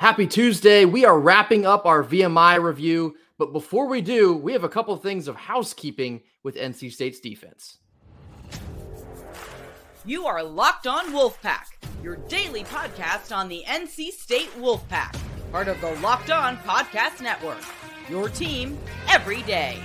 Happy 0.00 0.26
Tuesday. 0.26 0.86
We 0.86 1.04
are 1.04 1.20
wrapping 1.20 1.66
up 1.66 1.84
our 1.84 2.02
VMI 2.02 2.58
review, 2.62 3.16
but 3.36 3.52
before 3.52 3.86
we 3.86 4.00
do, 4.00 4.34
we 4.34 4.54
have 4.54 4.64
a 4.64 4.68
couple 4.70 4.94
of 4.94 5.02
things 5.02 5.28
of 5.28 5.36
housekeeping 5.36 6.22
with 6.42 6.56
NC 6.56 6.90
State's 6.90 7.20
defense. 7.20 7.76
You 10.06 10.24
are 10.24 10.42
Locked 10.42 10.86
On 10.86 11.12
Wolfpack, 11.12 11.66
your 12.02 12.16
daily 12.16 12.64
podcast 12.64 13.36
on 13.36 13.48
the 13.48 13.62
NC 13.66 14.12
State 14.12 14.48
Wolfpack, 14.56 15.14
part 15.52 15.68
of 15.68 15.78
the 15.82 15.90
Locked 15.96 16.30
On 16.30 16.56
Podcast 16.56 17.20
Network. 17.20 17.60
Your 18.08 18.30
team 18.30 18.78
every 19.10 19.42
day. 19.42 19.78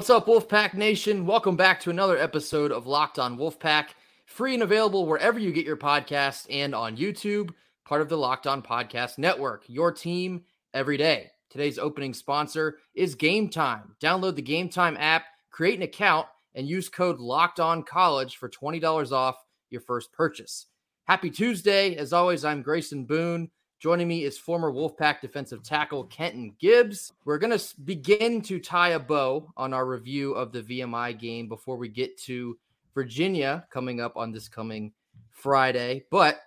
What's 0.00 0.08
up, 0.08 0.28
Wolfpack 0.28 0.72
Nation? 0.72 1.26
Welcome 1.26 1.56
back 1.56 1.78
to 1.80 1.90
another 1.90 2.16
episode 2.16 2.72
of 2.72 2.86
Locked 2.86 3.18
On 3.18 3.36
Wolfpack, 3.36 3.88
free 4.24 4.54
and 4.54 4.62
available 4.62 5.04
wherever 5.04 5.38
you 5.38 5.52
get 5.52 5.66
your 5.66 5.76
podcasts 5.76 6.46
and 6.48 6.74
on 6.74 6.96
YouTube, 6.96 7.50
part 7.84 8.00
of 8.00 8.08
the 8.08 8.16
Locked 8.16 8.46
On 8.46 8.62
Podcast 8.62 9.18
Network, 9.18 9.64
your 9.66 9.92
team 9.92 10.44
every 10.72 10.96
day. 10.96 11.30
Today's 11.50 11.78
opening 11.78 12.14
sponsor 12.14 12.78
is 12.94 13.14
Game 13.14 13.50
Time. 13.50 13.94
Download 14.02 14.34
the 14.34 14.40
Game 14.40 14.70
Time 14.70 14.96
app, 14.98 15.24
create 15.50 15.76
an 15.76 15.82
account, 15.82 16.26
and 16.54 16.66
use 16.66 16.88
code 16.88 17.20
Locked 17.20 17.60
On 17.60 17.82
College 17.82 18.38
for 18.38 18.48
$20 18.48 19.12
off 19.12 19.36
your 19.68 19.82
first 19.82 20.14
purchase. 20.14 20.64
Happy 21.04 21.28
Tuesday. 21.28 21.94
As 21.96 22.14
always, 22.14 22.42
I'm 22.42 22.62
Grayson 22.62 23.04
Boone. 23.04 23.50
Joining 23.80 24.08
me 24.08 24.24
is 24.24 24.36
former 24.36 24.70
Wolfpack 24.70 25.22
defensive 25.22 25.62
tackle 25.62 26.04
Kenton 26.04 26.54
Gibbs. 26.60 27.14
We're 27.24 27.38
going 27.38 27.58
to 27.58 27.80
begin 27.86 28.42
to 28.42 28.60
tie 28.60 28.90
a 28.90 28.98
bow 28.98 29.50
on 29.56 29.72
our 29.72 29.86
review 29.86 30.34
of 30.34 30.52
the 30.52 30.60
VMI 30.60 31.18
game 31.18 31.48
before 31.48 31.78
we 31.78 31.88
get 31.88 32.18
to 32.24 32.58
Virginia 32.94 33.66
coming 33.70 33.98
up 33.98 34.18
on 34.18 34.32
this 34.32 34.50
coming 34.50 34.92
Friday. 35.30 36.04
But 36.10 36.40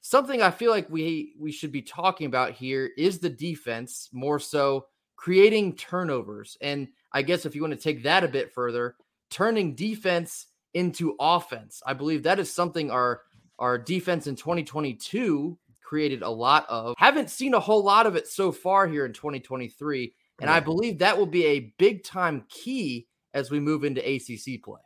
something 0.00 0.42
I 0.42 0.50
feel 0.50 0.72
like 0.72 0.90
we 0.90 1.36
we 1.38 1.52
should 1.52 1.70
be 1.70 1.80
talking 1.80 2.26
about 2.26 2.54
here 2.54 2.90
is 2.98 3.20
the 3.20 3.30
defense, 3.30 4.08
more 4.12 4.40
so 4.40 4.86
creating 5.14 5.76
turnovers. 5.76 6.56
And 6.60 6.88
I 7.12 7.22
guess 7.22 7.46
if 7.46 7.54
you 7.54 7.62
want 7.62 7.74
to 7.74 7.80
take 7.80 8.02
that 8.02 8.24
a 8.24 8.28
bit 8.28 8.52
further, 8.52 8.96
turning 9.30 9.76
defense 9.76 10.48
into 10.74 11.14
offense. 11.20 11.84
I 11.86 11.92
believe 11.94 12.24
that 12.24 12.40
is 12.40 12.52
something 12.52 12.90
our 12.90 13.22
our 13.60 13.78
defense 13.78 14.26
in 14.26 14.34
2022 14.34 15.56
created 15.90 16.22
a 16.22 16.30
lot 16.30 16.64
of. 16.68 16.94
Haven't 16.98 17.30
seen 17.30 17.52
a 17.52 17.58
whole 17.58 17.82
lot 17.82 18.06
of 18.06 18.14
it 18.14 18.28
so 18.28 18.52
far 18.52 18.86
here 18.86 19.04
in 19.04 19.12
2023. 19.12 20.14
And 20.40 20.48
I 20.48 20.60
believe 20.60 21.00
that 21.00 21.18
will 21.18 21.26
be 21.26 21.44
a 21.44 21.74
big 21.78 22.04
time 22.04 22.44
key 22.48 23.08
as 23.34 23.50
we 23.50 23.58
move 23.58 23.82
into 23.82 24.00
ACC 24.00 24.62
play. 24.62 24.80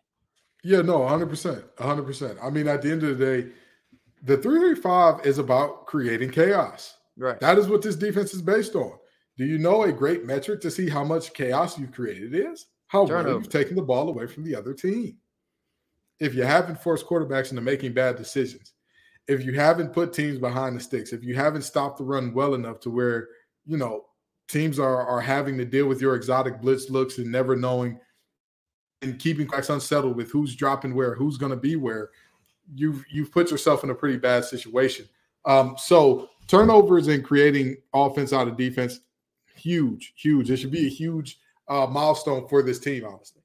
Yeah, 0.64 0.80
no, 0.80 1.00
100%. 1.00 1.62
100%. 1.76 2.38
I 2.42 2.48
mean, 2.48 2.66
at 2.68 2.80
the 2.80 2.90
end 2.90 3.02
of 3.02 3.18
the 3.18 3.24
day, 3.24 3.48
the 4.22 4.38
335 4.38 5.26
is 5.26 5.36
about 5.36 5.84
creating 5.84 6.30
chaos. 6.30 6.96
Right. 7.18 7.38
That 7.38 7.58
is 7.58 7.68
what 7.68 7.82
this 7.82 7.96
defense 7.96 8.32
is 8.32 8.40
based 8.40 8.74
on. 8.74 8.94
Do 9.36 9.44
you 9.44 9.58
know 9.58 9.82
a 9.82 9.92
great 9.92 10.24
metric 10.24 10.62
to 10.62 10.70
see 10.70 10.88
how 10.88 11.04
much 11.04 11.34
chaos 11.34 11.78
you've 11.78 11.92
created 11.92 12.34
is? 12.34 12.66
How 12.86 13.04
well 13.04 13.28
you've 13.28 13.50
taken 13.50 13.76
the 13.76 13.82
ball 13.82 14.08
away 14.08 14.26
from 14.26 14.42
the 14.42 14.56
other 14.56 14.72
team. 14.72 15.18
If 16.18 16.34
you 16.34 16.44
haven't 16.44 16.82
forced 16.82 17.06
quarterbacks 17.06 17.50
into 17.50 17.60
making 17.60 17.92
bad 17.92 18.16
decisions, 18.16 18.72
if 19.28 19.44
you 19.44 19.54
haven't 19.54 19.92
put 19.92 20.12
teams 20.12 20.38
behind 20.38 20.76
the 20.76 20.80
sticks, 20.80 21.12
if 21.12 21.24
you 21.24 21.34
haven't 21.34 21.62
stopped 21.62 21.98
the 21.98 22.04
run 22.04 22.34
well 22.34 22.54
enough 22.54 22.80
to 22.80 22.90
where, 22.90 23.28
you 23.66 23.76
know, 23.76 24.04
teams 24.48 24.78
are 24.78 25.06
are 25.06 25.20
having 25.20 25.56
to 25.58 25.64
deal 25.64 25.86
with 25.86 26.00
your 26.00 26.14
exotic 26.14 26.60
blitz 26.60 26.90
looks 26.90 27.18
and 27.18 27.30
never 27.30 27.56
knowing 27.56 27.98
and 29.02 29.18
keeping 29.18 29.46
quacks 29.46 29.70
unsettled 29.70 30.16
with 30.16 30.30
who's 30.30 30.54
dropping 30.54 30.94
where, 30.94 31.14
who's 31.14 31.36
going 31.36 31.50
to 31.50 31.56
be 31.56 31.76
where, 31.76 32.10
you've 32.74 33.04
you've 33.10 33.32
put 33.32 33.50
yourself 33.50 33.84
in 33.84 33.90
a 33.90 33.94
pretty 33.94 34.16
bad 34.16 34.44
situation. 34.44 35.06
Um, 35.44 35.76
so 35.78 36.30
turnovers 36.48 37.08
and 37.08 37.24
creating 37.24 37.76
offense 37.92 38.32
out 38.32 38.48
of 38.48 38.56
defense, 38.56 39.00
huge, 39.54 40.14
huge. 40.16 40.50
It 40.50 40.56
should 40.56 40.70
be 40.70 40.86
a 40.86 40.90
huge 40.90 41.38
uh, 41.68 41.86
milestone 41.86 42.48
for 42.48 42.62
this 42.62 42.78
team, 42.78 43.04
honestly. 43.04 43.42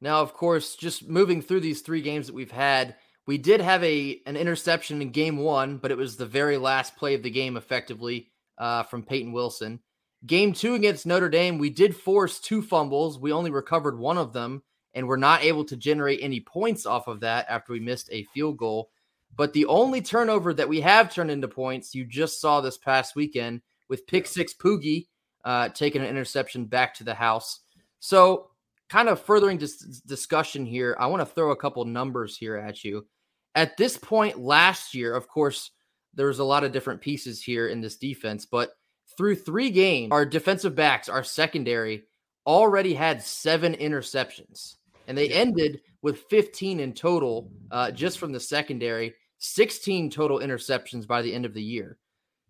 Now, 0.00 0.20
of 0.20 0.32
course, 0.32 0.76
just 0.76 1.08
moving 1.08 1.42
through 1.42 1.60
these 1.60 1.80
three 1.80 2.00
games 2.00 2.26
that 2.26 2.34
we've 2.34 2.50
had, 2.50 2.96
we 3.28 3.36
did 3.36 3.60
have 3.60 3.84
a 3.84 4.22
an 4.24 4.38
interception 4.38 5.02
in 5.02 5.10
game 5.10 5.36
one, 5.36 5.76
but 5.76 5.90
it 5.90 5.98
was 5.98 6.16
the 6.16 6.24
very 6.24 6.56
last 6.56 6.96
play 6.96 7.14
of 7.14 7.22
the 7.22 7.28
game, 7.28 7.58
effectively 7.58 8.30
uh, 8.56 8.84
from 8.84 9.02
Peyton 9.02 9.32
Wilson. 9.32 9.80
Game 10.24 10.54
two 10.54 10.74
against 10.74 11.04
Notre 11.04 11.28
Dame, 11.28 11.58
we 11.58 11.68
did 11.68 11.94
force 11.94 12.40
two 12.40 12.62
fumbles. 12.62 13.18
We 13.18 13.30
only 13.30 13.50
recovered 13.50 13.98
one 13.98 14.16
of 14.16 14.32
them, 14.32 14.62
and 14.94 15.06
we're 15.06 15.18
not 15.18 15.44
able 15.44 15.66
to 15.66 15.76
generate 15.76 16.20
any 16.22 16.40
points 16.40 16.86
off 16.86 17.06
of 17.06 17.20
that 17.20 17.44
after 17.50 17.74
we 17.74 17.80
missed 17.80 18.08
a 18.10 18.24
field 18.32 18.56
goal. 18.56 18.88
But 19.36 19.52
the 19.52 19.66
only 19.66 20.00
turnover 20.00 20.54
that 20.54 20.70
we 20.70 20.80
have 20.80 21.12
turned 21.12 21.30
into 21.30 21.48
points, 21.48 21.94
you 21.94 22.06
just 22.06 22.40
saw 22.40 22.62
this 22.62 22.78
past 22.78 23.14
weekend 23.14 23.60
with 23.90 24.06
pick 24.06 24.26
six 24.26 24.54
Poogie 24.54 25.06
uh, 25.44 25.68
taking 25.68 26.00
an 26.00 26.08
interception 26.08 26.64
back 26.64 26.94
to 26.94 27.04
the 27.04 27.14
house. 27.14 27.60
So, 28.00 28.52
kind 28.88 29.10
of 29.10 29.20
furthering 29.20 29.58
this 29.58 29.76
discussion 29.76 30.64
here, 30.64 30.96
I 30.98 31.08
want 31.08 31.20
to 31.20 31.26
throw 31.26 31.50
a 31.50 31.56
couple 31.56 31.84
numbers 31.84 32.34
here 32.34 32.56
at 32.56 32.82
you. 32.84 33.04
At 33.54 33.76
this 33.76 33.96
point 33.96 34.38
last 34.38 34.94
year, 34.94 35.14
of 35.14 35.28
course, 35.28 35.70
there 36.14 36.26
was 36.26 36.38
a 36.38 36.44
lot 36.44 36.64
of 36.64 36.72
different 36.72 37.00
pieces 37.00 37.42
here 37.42 37.68
in 37.68 37.80
this 37.80 37.96
defense, 37.96 38.46
but 38.46 38.72
through 39.16 39.36
three 39.36 39.70
games, 39.70 40.12
our 40.12 40.24
defensive 40.24 40.74
backs, 40.74 41.08
our 41.08 41.24
secondary, 41.24 42.04
already 42.46 42.94
had 42.94 43.22
seven 43.22 43.74
interceptions, 43.74 44.76
and 45.06 45.16
they 45.16 45.28
ended 45.28 45.80
with 46.02 46.22
15 46.30 46.80
in 46.80 46.92
total 46.92 47.50
uh, 47.70 47.90
just 47.90 48.18
from 48.18 48.32
the 48.32 48.40
secondary, 48.40 49.14
16 49.38 50.10
total 50.10 50.38
interceptions 50.38 51.06
by 51.06 51.22
the 51.22 51.32
end 51.32 51.44
of 51.44 51.54
the 51.54 51.62
year. 51.62 51.98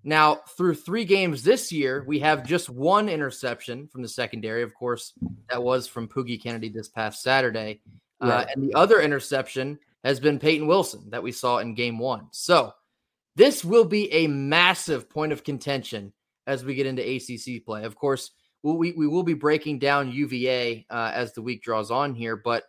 Now, 0.04 0.36
through 0.56 0.76
three 0.76 1.04
games 1.04 1.42
this 1.42 1.72
year, 1.72 2.04
we 2.06 2.20
have 2.20 2.46
just 2.46 2.70
one 2.70 3.08
interception 3.08 3.88
from 3.88 4.02
the 4.02 4.08
secondary. 4.08 4.62
Of 4.62 4.74
course, 4.74 5.12
that 5.50 5.62
was 5.62 5.86
from 5.86 6.08
Poogie 6.08 6.40
Kennedy 6.40 6.68
this 6.68 6.88
past 6.88 7.22
Saturday. 7.22 7.80
Uh, 8.22 8.28
right. 8.28 8.44
Uh, 8.44 8.46
and 8.54 8.62
the 8.62 8.74
other 8.74 9.00
interception 9.00 9.78
has 10.04 10.20
been 10.20 10.38
Peyton 10.38 10.66
Wilson 10.66 11.10
that 11.10 11.22
we 11.22 11.32
saw 11.32 11.58
in 11.58 11.74
game 11.74 11.98
one. 11.98 12.28
So 12.30 12.72
this 13.36 13.64
will 13.64 13.84
be 13.84 14.12
a 14.12 14.26
massive 14.26 15.08
point 15.08 15.32
of 15.32 15.44
contention 15.44 16.12
as 16.46 16.64
we 16.64 16.74
get 16.74 16.86
into 16.86 17.02
ACC 17.02 17.64
play. 17.64 17.84
Of 17.84 17.96
course, 17.96 18.30
we, 18.62 18.92
we 18.92 19.06
will 19.06 19.22
be 19.22 19.34
breaking 19.34 19.78
down 19.78 20.10
UVA 20.10 20.86
uh, 20.90 21.12
as 21.14 21.32
the 21.32 21.42
week 21.42 21.62
draws 21.62 21.90
on 21.90 22.14
here, 22.14 22.36
but 22.36 22.64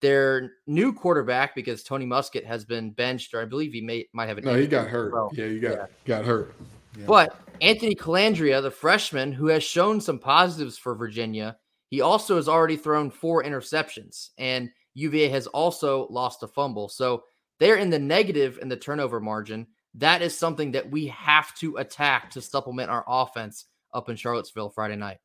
their 0.00 0.52
new 0.66 0.92
quarterback, 0.92 1.54
because 1.54 1.82
Tony 1.82 2.04
Muskett 2.04 2.44
has 2.44 2.64
been 2.64 2.90
benched, 2.90 3.34
or 3.34 3.40
I 3.40 3.44
believe 3.44 3.72
he 3.72 3.80
may 3.80 4.06
might 4.12 4.28
have 4.28 4.38
an. 4.38 4.44
No, 4.44 4.54
he 4.54 4.66
got 4.66 4.88
hurt. 4.88 5.12
Well. 5.12 5.30
Yeah, 5.32 5.46
he 5.46 5.60
got 5.60 5.72
yeah. 5.72 5.86
got 6.04 6.24
hurt. 6.24 6.54
Yeah. 6.98 7.04
But 7.06 7.36
Anthony 7.60 7.94
Colandrea, 7.94 8.60
the 8.60 8.70
freshman 8.70 9.32
who 9.32 9.46
has 9.46 9.62
shown 9.62 10.00
some 10.00 10.18
positives 10.18 10.76
for 10.76 10.94
Virginia, 10.94 11.56
he 11.88 12.00
also 12.00 12.36
has 12.36 12.48
already 12.48 12.76
thrown 12.76 13.10
four 13.10 13.44
interceptions. 13.44 14.30
And 14.38 14.70
UVA 14.94 15.28
has 15.28 15.46
also 15.48 16.06
lost 16.10 16.42
a 16.42 16.48
fumble. 16.48 16.88
So 16.88 17.24
they're 17.58 17.76
in 17.76 17.90
the 17.90 17.98
negative 17.98 18.58
in 18.60 18.68
the 18.68 18.76
turnover 18.76 19.20
margin. 19.20 19.66
That 19.94 20.22
is 20.22 20.36
something 20.36 20.72
that 20.72 20.90
we 20.90 21.06
have 21.08 21.54
to 21.56 21.76
attack 21.76 22.30
to 22.30 22.40
supplement 22.40 22.90
our 22.90 23.04
offense 23.06 23.66
up 23.92 24.08
in 24.08 24.16
Charlottesville 24.16 24.70
Friday 24.70 24.96
night. 24.96 25.18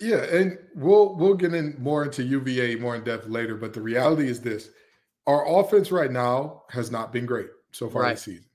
Yeah, 0.00 0.24
and 0.24 0.58
we'll 0.74 1.16
we'll 1.16 1.34
get 1.34 1.54
in 1.54 1.76
more 1.78 2.04
into 2.04 2.22
UVA 2.22 2.76
more 2.76 2.94
in 2.94 3.04
depth 3.04 3.26
later, 3.26 3.56
but 3.56 3.72
the 3.72 3.80
reality 3.80 4.28
is 4.28 4.40
this. 4.40 4.70
Our 5.26 5.60
offense 5.60 5.92
right 5.92 6.10
now 6.10 6.62
has 6.70 6.90
not 6.90 7.12
been 7.12 7.26
great 7.26 7.48
so 7.72 7.90
far 7.90 8.02
right. 8.02 8.14
this 8.14 8.22
season. 8.22 8.46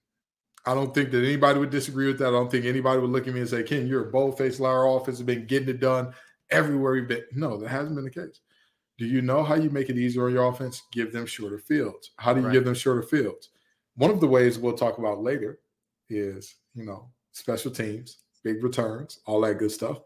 I 0.65 0.73
don't 0.73 0.93
think 0.93 1.11
that 1.11 1.23
anybody 1.23 1.59
would 1.59 1.69
disagree 1.69 2.07
with 2.07 2.17
that. 2.19 2.29
I 2.29 2.31
don't 2.31 2.49
think 2.49 2.65
anybody 2.65 3.01
would 3.01 3.09
look 3.09 3.27
at 3.27 3.33
me 3.33 3.41
and 3.41 3.49
say, 3.49 3.63
Ken, 3.63 3.85
you're 3.85 4.07
a 4.07 4.11
bold 4.11 4.37
faced 4.37 4.59
liar. 4.59 4.87
Our 4.87 4.97
offense 4.97 5.17
has 5.17 5.25
been 5.25 5.45
getting 5.45 5.69
it 5.69 5.81
done 5.81 6.13
everywhere 6.49 6.93
we've 6.93 7.07
been. 7.07 7.23
No, 7.33 7.57
that 7.57 7.69
hasn't 7.69 7.95
been 7.95 8.05
the 8.05 8.11
case. 8.11 8.39
Do 9.03 9.09
you 9.09 9.21
know 9.21 9.43
how 9.43 9.55
you 9.55 9.69
make 9.69 9.89
it 9.89 9.97
easier 9.97 10.27
on 10.27 10.31
your 10.31 10.47
offense? 10.47 10.83
Give 10.93 11.11
them 11.11 11.25
shorter 11.25 11.59
fields. 11.59 12.11
How 12.15 12.33
do 12.33 12.39
you 12.39 12.47
right. 12.47 12.53
give 12.53 12.63
them 12.63 12.73
shorter 12.73 13.03
fields? 13.03 13.49
One 13.97 14.09
of 14.09 14.21
the 14.21 14.27
ways 14.27 14.57
we'll 14.57 14.77
talk 14.77 14.97
about 14.97 15.21
later 15.21 15.59
is, 16.09 16.55
you 16.73 16.85
know, 16.85 17.09
special 17.33 17.69
teams, 17.69 18.19
big 18.45 18.63
returns, 18.63 19.19
all 19.25 19.41
that 19.41 19.59
good 19.59 19.73
stuff. 19.73 19.99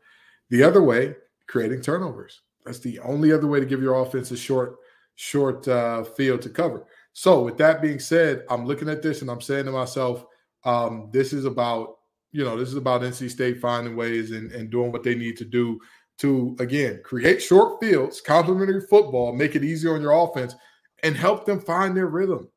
The 0.49 0.63
other 0.63 0.81
way, 0.81 1.15
creating 1.45 1.81
turnovers. 1.81 2.41
That's 2.65 2.79
the 2.79 2.97
only 3.01 3.31
other 3.31 3.45
way 3.45 3.59
to 3.59 3.67
give 3.67 3.83
your 3.83 4.01
offense 4.01 4.31
a 4.31 4.37
short, 4.37 4.77
short 5.13 5.67
uh, 5.67 6.03
field 6.03 6.41
to 6.41 6.49
cover. 6.49 6.87
So, 7.13 7.43
with 7.43 7.59
that 7.59 7.79
being 7.79 7.99
said, 7.99 8.45
I'm 8.49 8.65
looking 8.65 8.89
at 8.89 9.03
this 9.03 9.21
and 9.21 9.29
I'm 9.29 9.41
saying 9.41 9.65
to 9.65 9.71
myself, 9.71 10.25
um, 10.63 11.09
this 11.13 11.33
is 11.33 11.45
about, 11.45 11.97
you 12.31 12.43
know, 12.43 12.57
this 12.57 12.69
is 12.69 12.75
about 12.77 13.01
NC 13.01 13.29
State 13.29 13.61
finding 13.61 13.95
ways 13.95 14.31
and, 14.31 14.51
and 14.53 14.71
doing 14.71 14.91
what 14.91 15.03
they 15.03 15.13
need 15.13 15.37
to 15.37 15.45
do 15.45 15.79
to 16.19 16.55
again 16.59 17.01
create 17.03 17.41
short 17.41 17.79
fields, 17.79 18.21
complementary 18.21 18.81
football, 18.81 19.33
make 19.33 19.55
it 19.55 19.63
easier 19.63 19.95
on 19.95 20.01
your 20.01 20.13
offense, 20.13 20.55
and 21.03 21.15
help 21.15 21.45
them 21.45 21.59
find 21.59 21.95
their 21.95 22.07
rhythm. 22.07 22.49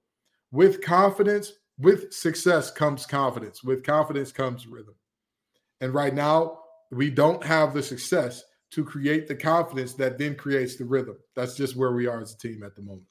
with 0.53 0.83
confidence, 0.83 1.53
with 1.79 2.13
success 2.13 2.71
comes 2.71 3.07
confidence. 3.07 3.63
With 3.63 3.85
confidence 3.85 4.33
comes 4.33 4.67
rhythm. 4.67 4.95
And 5.81 5.95
right 5.95 6.13
now, 6.13 6.59
we 6.91 7.11
don't 7.11 7.43
have 7.45 7.73
the 7.73 7.83
success 7.83 8.43
to 8.73 8.85
create 8.85 9.29
the 9.29 9.35
confidence 9.35 9.95
that 9.95 10.19
then 10.19 10.35
creates 10.35 10.77
the 10.77 10.85
rhythm. 10.85 11.17
That's 11.37 11.57
just 11.57 11.77
where 11.77 11.93
we 11.93 12.07
are 12.07 12.21
as 12.21 12.35
a 12.35 12.39
team 12.39 12.63
at 12.63 12.75
the 12.75 12.83
moment. 12.83 13.07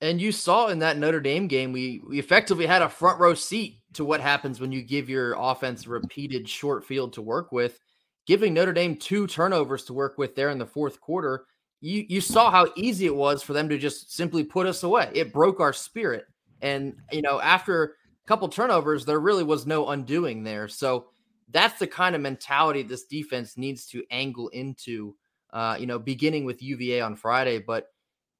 And 0.00 0.20
you 0.20 0.32
saw 0.32 0.66
in 0.68 0.80
that 0.80 0.98
Notre 0.98 1.20
Dame 1.20 1.46
game, 1.46 1.72
we 1.72 2.02
we 2.06 2.18
effectively 2.18 2.66
had 2.66 2.82
a 2.82 2.88
front 2.88 3.20
row 3.20 3.34
seat 3.34 3.80
to 3.94 4.04
what 4.04 4.20
happens 4.20 4.60
when 4.60 4.72
you 4.72 4.82
give 4.82 5.08
your 5.08 5.34
offense 5.38 5.86
repeated 5.86 6.48
short 6.48 6.84
field 6.84 7.12
to 7.14 7.22
work 7.22 7.52
with. 7.52 7.78
Giving 8.26 8.54
Notre 8.54 8.72
Dame 8.72 8.96
two 8.96 9.26
turnovers 9.26 9.84
to 9.84 9.92
work 9.92 10.16
with 10.16 10.34
there 10.34 10.50
in 10.50 10.58
the 10.58 10.66
fourth 10.66 11.00
quarter, 11.00 11.46
you 11.80 12.04
you 12.08 12.20
saw 12.20 12.50
how 12.50 12.68
easy 12.76 13.06
it 13.06 13.14
was 13.14 13.42
for 13.42 13.52
them 13.52 13.68
to 13.68 13.78
just 13.78 14.12
simply 14.12 14.44
put 14.44 14.66
us 14.66 14.84
away. 14.84 15.10
It 15.14 15.32
broke 15.32 15.60
our 15.60 15.72
spirit. 15.72 16.26
And 16.60 16.94
you 17.10 17.22
know, 17.22 17.40
after 17.40 17.84
a 17.84 17.88
couple 18.28 18.48
turnovers, 18.48 19.04
there 19.04 19.18
really 19.18 19.42
was 19.42 19.66
no 19.66 19.88
undoing 19.88 20.44
there. 20.44 20.68
So 20.68 21.06
that's 21.50 21.78
the 21.78 21.86
kind 21.86 22.14
of 22.14 22.20
mentality 22.20 22.82
this 22.82 23.04
defense 23.04 23.56
needs 23.56 23.86
to 23.86 24.04
angle 24.10 24.48
into. 24.48 25.16
Uh, 25.52 25.76
you 25.78 25.86
know, 25.86 25.98
beginning 25.98 26.46
with 26.46 26.62
UVA 26.62 27.02
on 27.02 27.14
Friday, 27.14 27.58
but 27.58 27.88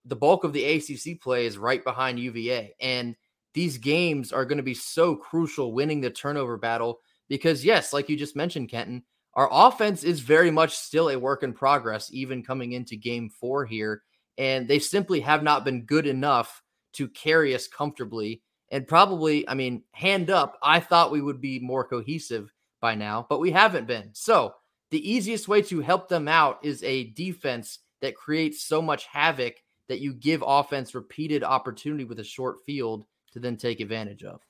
the 0.06 0.16
bulk 0.16 0.44
of 0.44 0.54
the 0.54 0.64
ACC 0.64 1.20
play 1.20 1.44
is 1.44 1.58
right 1.58 1.84
behind 1.84 2.18
UVA, 2.18 2.74
and 2.80 3.14
these 3.54 3.76
games 3.76 4.32
are 4.32 4.46
going 4.46 4.56
to 4.56 4.62
be 4.62 4.72
so 4.72 5.14
crucial 5.14 5.74
winning 5.74 6.00
the 6.00 6.08
turnover 6.10 6.56
battle 6.56 7.00
because 7.28 7.64
yes, 7.64 7.92
like 7.92 8.08
you 8.08 8.16
just 8.16 8.34
mentioned, 8.34 8.70
Kenton, 8.70 9.02
our 9.34 9.48
offense 9.50 10.04
is 10.04 10.20
very 10.20 10.50
much 10.50 10.76
still 10.76 11.08
a 11.08 11.18
work 11.18 11.42
in 11.42 11.52
progress, 11.52 12.10
even 12.12 12.42
coming 12.42 12.72
into 12.72 12.96
Game 12.96 13.30
Four 13.30 13.64
here, 13.64 14.02
and 14.38 14.68
they 14.68 14.78
simply 14.78 15.20
have 15.20 15.42
not 15.42 15.64
been 15.64 15.84
good 15.84 16.06
enough 16.06 16.62
to 16.94 17.08
carry 17.08 17.54
us 17.54 17.66
comfortably. 17.66 18.42
And 18.70 18.86
probably, 18.86 19.48
I 19.48 19.54
mean, 19.54 19.82
hand 19.92 20.30
up, 20.30 20.58
I 20.62 20.80
thought 20.80 21.12
we 21.12 21.20
would 21.20 21.40
be 21.40 21.58
more 21.60 21.84
cohesive 21.84 22.52
by 22.80 22.94
now, 22.94 23.26
but 23.28 23.40
we 23.40 23.50
haven't 23.50 23.86
been. 23.86 24.10
So 24.12 24.54
the 24.90 25.10
easiest 25.10 25.48
way 25.48 25.62
to 25.62 25.80
help 25.80 26.08
them 26.08 26.28
out 26.28 26.58
is 26.62 26.82
a 26.82 27.10
defense 27.10 27.78
that 28.00 28.16
creates 28.16 28.62
so 28.62 28.82
much 28.82 29.06
havoc 29.06 29.54
that 29.88 30.00
you 30.00 30.12
give 30.14 30.42
offense 30.46 30.94
repeated 30.94 31.44
opportunity 31.44 32.04
with 32.04 32.18
a 32.18 32.24
short 32.24 32.58
field 32.64 33.04
to 33.32 33.40
then 33.40 33.56
take 33.56 33.80
advantage 33.80 34.24
of. 34.24 34.40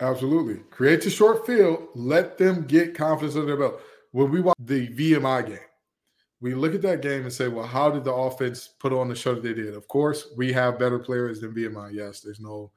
Absolutely. 0.00 0.56
Create 0.70 1.06
a 1.06 1.10
short 1.10 1.46
field, 1.46 1.88
let 1.94 2.36
them 2.38 2.64
get 2.66 2.94
confidence 2.94 3.36
under 3.36 3.46
their 3.46 3.56
belt. 3.56 3.80
When 4.14 4.30
we 4.30 4.40
watch 4.40 4.54
the 4.60 4.86
VMI 4.90 5.44
game, 5.44 5.58
we 6.40 6.54
look 6.54 6.72
at 6.72 6.82
that 6.82 7.02
game 7.02 7.22
and 7.22 7.32
say, 7.32 7.48
well, 7.48 7.66
how 7.66 7.90
did 7.90 8.04
the 8.04 8.12
offense 8.12 8.68
put 8.78 8.92
on 8.92 9.08
the 9.08 9.14
show 9.16 9.34
that 9.34 9.42
they 9.42 9.52
did? 9.52 9.74
Of 9.74 9.88
course, 9.88 10.28
we 10.36 10.52
have 10.52 10.78
better 10.78 11.00
players 11.00 11.40
than 11.40 11.52
VMI. 11.52 11.92
Yes, 11.92 12.20
there's 12.20 12.38
no, 12.38 12.70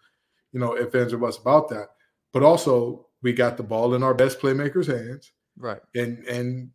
you 0.52 0.60
know, 0.60 0.74
if 0.74 0.96
ands 0.96 1.14
or 1.14 1.20
buts 1.20 1.38
about 1.38 1.70
that. 1.70 1.90
But 2.34 2.42
also, 2.42 3.06
we 3.22 3.34
got 3.34 3.56
the 3.56 3.62
ball 3.62 3.94
in 3.94 4.02
our 4.02 4.16
best 4.16 4.40
playmakers' 4.40 4.88
hands. 4.88 5.32
Right. 5.60 5.80
And 5.94 6.26
and 6.26 6.72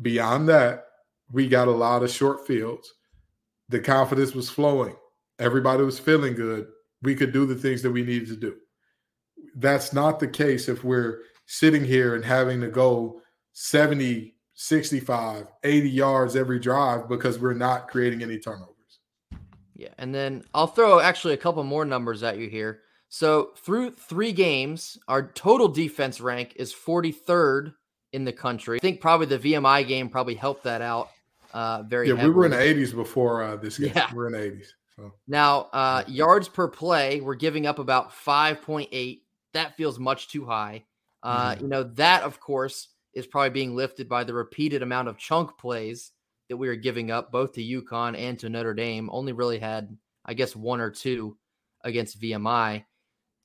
beyond 0.00 0.48
that, 0.48 0.84
we 1.32 1.48
got 1.48 1.66
a 1.66 1.72
lot 1.72 2.04
of 2.04 2.10
short 2.10 2.46
fields. 2.46 2.94
The 3.68 3.80
confidence 3.80 4.32
was 4.32 4.48
flowing. 4.48 4.94
Everybody 5.40 5.82
was 5.82 5.98
feeling 5.98 6.34
good. 6.34 6.68
We 7.02 7.16
could 7.16 7.32
do 7.32 7.46
the 7.46 7.56
things 7.56 7.82
that 7.82 7.90
we 7.90 8.04
needed 8.04 8.28
to 8.28 8.36
do. 8.36 8.54
That's 9.56 9.92
not 9.92 10.20
the 10.20 10.28
case 10.28 10.68
if 10.68 10.84
we're 10.84 11.22
sitting 11.46 11.84
here 11.84 12.14
and 12.14 12.24
having 12.24 12.60
to 12.60 12.68
go 12.68 13.22
70, 13.54 14.34
65, 14.54 15.46
80 15.62 15.90
yards 15.90 16.36
every 16.36 16.58
drive 16.58 17.08
because 17.08 17.38
we're 17.38 17.54
not 17.54 17.88
creating 17.88 18.22
any 18.22 18.38
turnovers. 18.38 18.74
Yeah. 19.74 19.88
And 19.98 20.14
then 20.14 20.44
I'll 20.54 20.66
throw 20.66 21.00
actually 21.00 21.34
a 21.34 21.38
couple 21.38 21.62
more 21.64 21.84
numbers 21.84 22.22
at 22.22 22.38
you 22.38 22.48
here. 22.48 22.80
So 23.08 23.50
through 23.56 23.92
three 23.92 24.32
games, 24.32 24.98
our 25.08 25.30
total 25.32 25.68
defense 25.68 26.20
rank 26.20 26.54
is 26.56 26.74
43rd 26.74 27.74
in 28.12 28.24
the 28.24 28.32
country. 28.32 28.78
I 28.78 28.80
think 28.80 29.00
probably 29.00 29.26
the 29.26 29.38
VMI 29.38 29.86
game 29.86 30.08
probably 30.08 30.34
helped 30.34 30.64
that 30.64 30.82
out 30.82 31.10
uh, 31.52 31.82
very. 31.82 32.08
Yeah, 32.08 32.16
heavily. 32.16 32.30
we 32.30 32.36
were 32.36 32.44
in 32.46 32.50
the 32.50 32.56
80s 32.56 32.94
before 32.94 33.42
uh, 33.42 33.56
this 33.56 33.78
game. 33.78 33.92
Yeah. 33.94 34.12
we're 34.12 34.26
in 34.26 34.32
the 34.32 34.38
80s. 34.38 34.66
So. 34.96 35.12
Now, 35.26 35.68
uh, 35.72 36.04
yards 36.06 36.48
per 36.48 36.68
play, 36.68 37.20
we're 37.20 37.34
giving 37.34 37.66
up 37.66 37.78
about 37.78 38.12
5.8. 38.12 39.20
That 39.52 39.76
feels 39.76 39.98
much 39.98 40.28
too 40.28 40.44
high. 40.44 40.84
Uh, 41.22 41.52
Mm-hmm. 41.54 41.62
You 41.62 41.68
know, 41.68 41.82
that, 41.84 42.22
of 42.22 42.38
course, 42.38 42.88
is 43.14 43.26
probably 43.26 43.50
being 43.50 43.76
lifted 43.76 44.08
by 44.08 44.24
the 44.24 44.34
repeated 44.34 44.82
amount 44.82 45.08
of 45.08 45.18
chunk 45.18 45.56
plays 45.58 46.12
that 46.48 46.56
we 46.56 46.68
are 46.68 46.76
giving 46.76 47.10
up, 47.10 47.32
both 47.32 47.52
to 47.52 47.62
UConn 47.62 48.18
and 48.18 48.38
to 48.38 48.48
Notre 48.48 48.74
Dame. 48.74 49.08
Only 49.10 49.32
really 49.32 49.58
had, 49.58 49.96
I 50.24 50.34
guess, 50.34 50.54
one 50.54 50.80
or 50.80 50.90
two 50.90 51.36
against 51.82 52.20
VMI. 52.20 52.84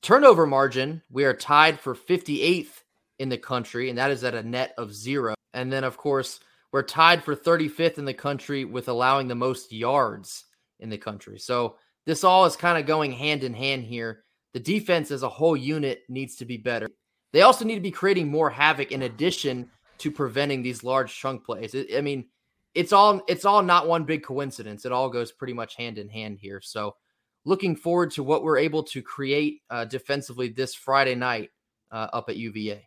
Turnover 0.02 0.46
margin, 0.46 1.02
we 1.10 1.24
are 1.24 1.34
tied 1.34 1.78
for 1.78 1.94
58th 1.94 2.82
in 3.18 3.28
the 3.28 3.38
country, 3.38 3.90
and 3.90 3.98
that 3.98 4.10
is 4.10 4.24
at 4.24 4.34
a 4.34 4.42
net 4.42 4.74
of 4.78 4.94
zero. 4.94 5.34
And 5.52 5.72
then, 5.72 5.84
of 5.84 5.96
course, 5.96 6.40
we're 6.72 6.82
tied 6.82 7.22
for 7.22 7.36
35th 7.36 7.98
in 7.98 8.04
the 8.04 8.14
country 8.14 8.64
with 8.64 8.88
allowing 8.88 9.28
the 9.28 9.34
most 9.34 9.72
yards 9.72 10.44
in 10.78 10.88
the 10.88 10.98
country. 10.98 11.38
So 11.38 11.76
this 12.06 12.24
all 12.24 12.46
is 12.46 12.56
kind 12.56 12.78
of 12.78 12.86
going 12.86 13.12
hand 13.12 13.44
in 13.44 13.52
hand 13.52 13.84
here. 13.84 14.24
The 14.54 14.60
defense 14.60 15.10
as 15.10 15.22
a 15.22 15.28
whole 15.28 15.56
unit 15.56 16.02
needs 16.08 16.36
to 16.36 16.44
be 16.44 16.56
better. 16.56 16.88
They 17.32 17.42
also 17.42 17.64
need 17.64 17.76
to 17.76 17.80
be 17.80 17.90
creating 17.90 18.28
more 18.28 18.50
havoc 18.50 18.92
in 18.92 19.02
addition 19.02 19.70
to 19.98 20.10
preventing 20.10 20.62
these 20.62 20.82
large 20.82 21.14
chunk 21.14 21.44
plays. 21.44 21.74
I 21.94 22.00
mean, 22.00 22.26
it's 22.74 22.92
all 22.92 23.22
it's 23.28 23.44
all 23.44 23.62
not 23.62 23.88
one 23.88 24.04
big 24.04 24.22
coincidence. 24.22 24.84
It 24.84 24.92
all 24.92 25.08
goes 25.08 25.32
pretty 25.32 25.52
much 25.52 25.76
hand 25.76 25.98
in 25.98 26.08
hand 26.08 26.38
here. 26.40 26.60
So 26.60 26.96
looking 27.44 27.76
forward 27.76 28.10
to 28.12 28.22
what 28.22 28.42
we're 28.42 28.58
able 28.58 28.82
to 28.84 29.02
create 29.02 29.62
uh, 29.70 29.84
defensively 29.84 30.48
this 30.48 30.74
Friday 30.74 31.14
night 31.14 31.50
uh, 31.90 32.08
up 32.12 32.28
at 32.28 32.36
UVA. 32.36 32.86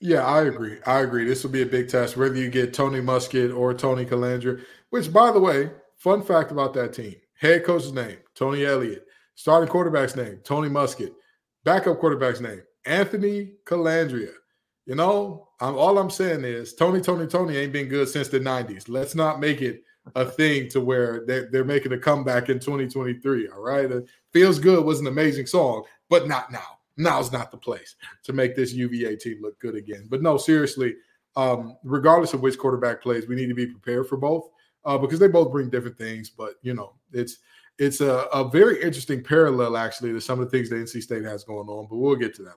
Yeah, 0.00 0.24
I 0.24 0.42
agree. 0.42 0.78
I 0.86 1.00
agree. 1.00 1.24
This 1.24 1.42
will 1.42 1.50
be 1.50 1.62
a 1.62 1.66
big 1.66 1.88
test, 1.88 2.16
whether 2.16 2.36
you 2.36 2.50
get 2.50 2.72
Tony 2.72 3.00
Muskett 3.00 3.56
or 3.56 3.74
Tony 3.74 4.06
Colandrea, 4.06 4.62
which, 4.88 5.12
by 5.12 5.30
the 5.30 5.40
way, 5.40 5.70
fun 5.96 6.22
fact 6.22 6.50
about 6.50 6.74
that 6.74 6.92
team 6.92 7.16
head 7.40 7.64
coach's 7.64 7.92
name, 7.92 8.18
Tony 8.34 8.64
Elliott, 8.66 9.06
starting 9.34 9.68
quarterback's 9.68 10.14
name, 10.14 10.40
Tony 10.44 10.68
Muskett, 10.68 11.12
backup 11.64 11.98
quarterback's 11.98 12.40
name, 12.40 12.62
Anthony 12.86 13.52
Colandrea. 13.64 14.32
You 14.86 14.94
know, 14.94 15.48
I'm, 15.60 15.76
all 15.76 15.98
I'm 15.98 16.10
saying 16.10 16.44
is 16.44 16.74
Tony, 16.74 17.00
Tony, 17.00 17.26
Tony 17.26 17.56
ain't 17.56 17.72
been 17.72 17.88
good 17.88 18.08
since 18.08 18.28
the 18.28 18.40
90s. 18.40 18.88
Let's 18.88 19.14
not 19.14 19.40
make 19.40 19.62
it 19.62 19.84
a 20.14 20.24
thing 20.24 20.68
to 20.70 20.80
where 20.80 21.24
they're, 21.26 21.48
they're 21.50 21.64
making 21.64 21.92
a 21.92 21.98
comeback 21.98 22.48
in 22.48 22.58
2023. 22.58 23.48
All 23.48 23.60
right. 23.60 23.90
Feels 24.32 24.58
Good 24.58 24.84
was 24.84 25.00
an 25.00 25.06
amazing 25.06 25.46
song, 25.46 25.84
but 26.08 26.26
not 26.26 26.50
now. 26.50 26.78
Now's 26.96 27.32
not 27.32 27.50
the 27.50 27.56
place 27.56 27.96
to 28.24 28.32
make 28.32 28.56
this 28.56 28.72
UVA 28.72 29.16
team 29.16 29.38
look 29.40 29.58
good 29.60 29.74
again. 29.74 30.06
But 30.10 30.22
no, 30.22 30.36
seriously, 30.36 30.96
um, 31.36 31.76
regardless 31.84 32.34
of 32.34 32.40
which 32.40 32.58
quarterback 32.58 33.00
plays, 33.00 33.28
we 33.28 33.36
need 33.36 33.48
to 33.48 33.54
be 33.54 33.66
prepared 33.66 34.08
for 34.08 34.16
both 34.16 34.50
uh, 34.84 34.98
because 34.98 35.18
they 35.18 35.28
both 35.28 35.52
bring 35.52 35.70
different 35.70 35.96
things. 35.96 36.30
But 36.30 36.54
you 36.62 36.74
know, 36.74 36.94
it's 37.12 37.38
it's 37.78 38.00
a, 38.00 38.26
a 38.32 38.48
very 38.48 38.82
interesting 38.82 39.22
parallel 39.22 39.76
actually 39.76 40.12
to 40.12 40.20
some 40.20 40.40
of 40.40 40.50
the 40.50 40.50
things 40.50 40.68
that 40.68 40.76
NC 40.76 41.02
State 41.02 41.24
has 41.24 41.44
going 41.44 41.68
on. 41.68 41.86
But 41.88 41.96
we'll 41.96 42.16
get 42.16 42.34
to 42.34 42.42
that. 42.42 42.54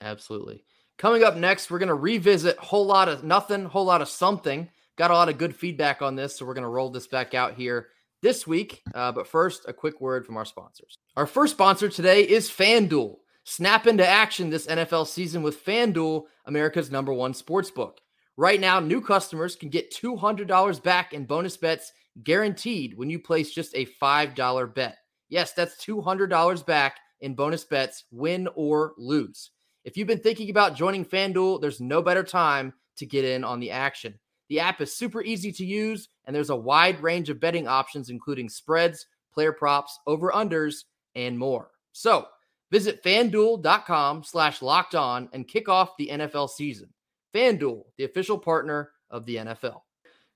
Absolutely. 0.00 0.64
Coming 0.98 1.22
up 1.24 1.36
next, 1.36 1.70
we're 1.70 1.78
going 1.78 1.88
to 1.88 1.94
revisit 1.94 2.58
whole 2.58 2.86
lot 2.86 3.08
of 3.08 3.24
nothing, 3.24 3.64
whole 3.64 3.84
lot 3.84 4.02
of 4.02 4.08
something. 4.08 4.68
Got 4.96 5.10
a 5.10 5.14
lot 5.14 5.28
of 5.28 5.38
good 5.38 5.56
feedback 5.56 6.02
on 6.02 6.14
this, 6.14 6.36
so 6.36 6.44
we're 6.44 6.54
going 6.54 6.62
to 6.62 6.68
roll 6.68 6.90
this 6.90 7.06
back 7.06 7.32
out 7.34 7.54
here 7.54 7.88
this 8.22 8.46
week. 8.46 8.82
Uh, 8.94 9.10
but 9.12 9.26
first, 9.26 9.64
a 9.66 9.72
quick 9.72 10.00
word 10.00 10.26
from 10.26 10.36
our 10.36 10.44
sponsors. 10.44 10.98
Our 11.16 11.26
first 11.26 11.54
sponsor 11.54 11.88
today 11.88 12.22
is 12.22 12.50
FanDuel. 12.50 13.16
Snap 13.44 13.86
into 13.86 14.06
action 14.06 14.50
this 14.50 14.66
NFL 14.66 15.06
season 15.06 15.42
with 15.42 15.64
FanDuel, 15.64 16.24
America's 16.44 16.90
number 16.90 17.12
one 17.12 17.32
sports 17.32 17.70
book. 17.70 18.00
Right 18.36 18.60
now, 18.60 18.78
new 18.80 19.00
customers 19.00 19.56
can 19.56 19.70
get 19.70 19.94
$200 19.94 20.82
back 20.82 21.12
in 21.12 21.24
bonus 21.24 21.56
bets 21.56 21.92
guaranteed 22.22 22.96
when 22.96 23.10
you 23.10 23.18
place 23.18 23.50
just 23.50 23.74
a 23.74 23.86
$5 24.02 24.74
bet. 24.74 24.98
Yes, 25.28 25.52
that's 25.52 25.82
$200 25.84 26.66
back 26.66 26.98
in 27.20 27.34
bonus 27.34 27.64
bets, 27.64 28.04
win 28.10 28.48
or 28.54 28.92
lose. 28.98 29.50
If 29.84 29.96
you've 29.96 30.08
been 30.08 30.20
thinking 30.20 30.50
about 30.50 30.76
joining 30.76 31.04
FanDuel, 31.04 31.60
there's 31.60 31.80
no 31.80 32.02
better 32.02 32.22
time 32.22 32.74
to 32.96 33.06
get 33.06 33.24
in 33.24 33.44
on 33.44 33.60
the 33.60 33.70
action. 33.70 34.18
The 34.48 34.60
app 34.60 34.80
is 34.80 34.94
super 34.94 35.22
easy 35.22 35.52
to 35.52 35.64
use, 35.64 36.08
and 36.24 36.36
there's 36.36 36.50
a 36.50 36.56
wide 36.56 37.00
range 37.02 37.30
of 37.30 37.40
betting 37.40 37.66
options, 37.66 38.10
including 38.10 38.48
spreads, 38.48 39.06
player 39.32 39.52
props, 39.52 39.98
over 40.06 40.30
unders, 40.32 40.84
and 41.14 41.38
more. 41.38 41.70
So 41.92 42.26
visit 42.70 43.02
fanduel.com 43.02 44.24
slash 44.24 44.60
locked 44.60 44.94
on 44.94 45.28
and 45.32 45.48
kick 45.48 45.68
off 45.68 45.96
the 45.96 46.08
NFL 46.12 46.50
season. 46.50 46.90
FanDuel, 47.34 47.84
the 47.96 48.04
official 48.04 48.38
partner 48.38 48.90
of 49.10 49.24
the 49.24 49.36
NFL. 49.36 49.80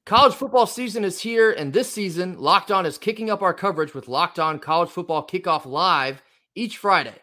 College 0.06 0.34
football 0.34 0.66
season 0.66 1.02
is 1.02 1.20
here, 1.20 1.50
and 1.50 1.72
this 1.72 1.90
season, 1.90 2.38
Locked 2.38 2.70
On 2.70 2.84
is 2.84 2.98
kicking 2.98 3.30
up 3.30 3.40
our 3.40 3.54
coverage 3.54 3.94
with 3.94 4.06
Locked 4.06 4.38
On 4.38 4.58
College 4.58 4.90
Football 4.90 5.26
Kickoff 5.26 5.64
Live 5.64 6.22
each 6.54 6.76
Friday. 6.76 7.14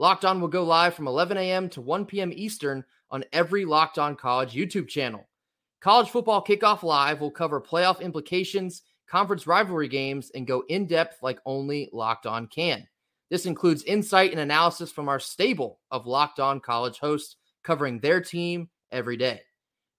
Locked 0.00 0.24
On 0.24 0.40
will 0.40 0.48
go 0.48 0.64
live 0.64 0.94
from 0.94 1.08
11 1.08 1.36
a.m. 1.36 1.68
to 1.70 1.80
1 1.80 2.06
p.m. 2.06 2.32
Eastern 2.34 2.84
on 3.10 3.24
every 3.32 3.64
Locked 3.64 3.98
On 3.98 4.14
College 4.14 4.52
YouTube 4.52 4.88
channel. 4.88 5.28
College 5.80 6.10
Football 6.10 6.44
Kickoff 6.44 6.82
Live 6.82 7.20
will 7.20 7.30
cover 7.30 7.60
playoff 7.60 8.00
implications, 8.00 8.82
conference 9.08 9.46
rivalry 9.46 9.88
games, 9.88 10.30
and 10.34 10.46
go 10.46 10.62
in 10.68 10.86
depth 10.86 11.22
like 11.22 11.40
only 11.46 11.88
Locked 11.92 12.26
On 12.26 12.46
can. 12.46 12.86
This 13.30 13.46
includes 13.46 13.82
insight 13.84 14.30
and 14.30 14.40
analysis 14.40 14.90
from 14.92 15.08
our 15.08 15.20
stable 15.20 15.80
of 15.90 16.06
Locked 16.06 16.40
On 16.40 16.60
College 16.60 16.98
hosts 16.98 17.36
covering 17.62 17.98
their 17.98 18.20
team 18.20 18.68
every 18.90 19.16
day. 19.16 19.40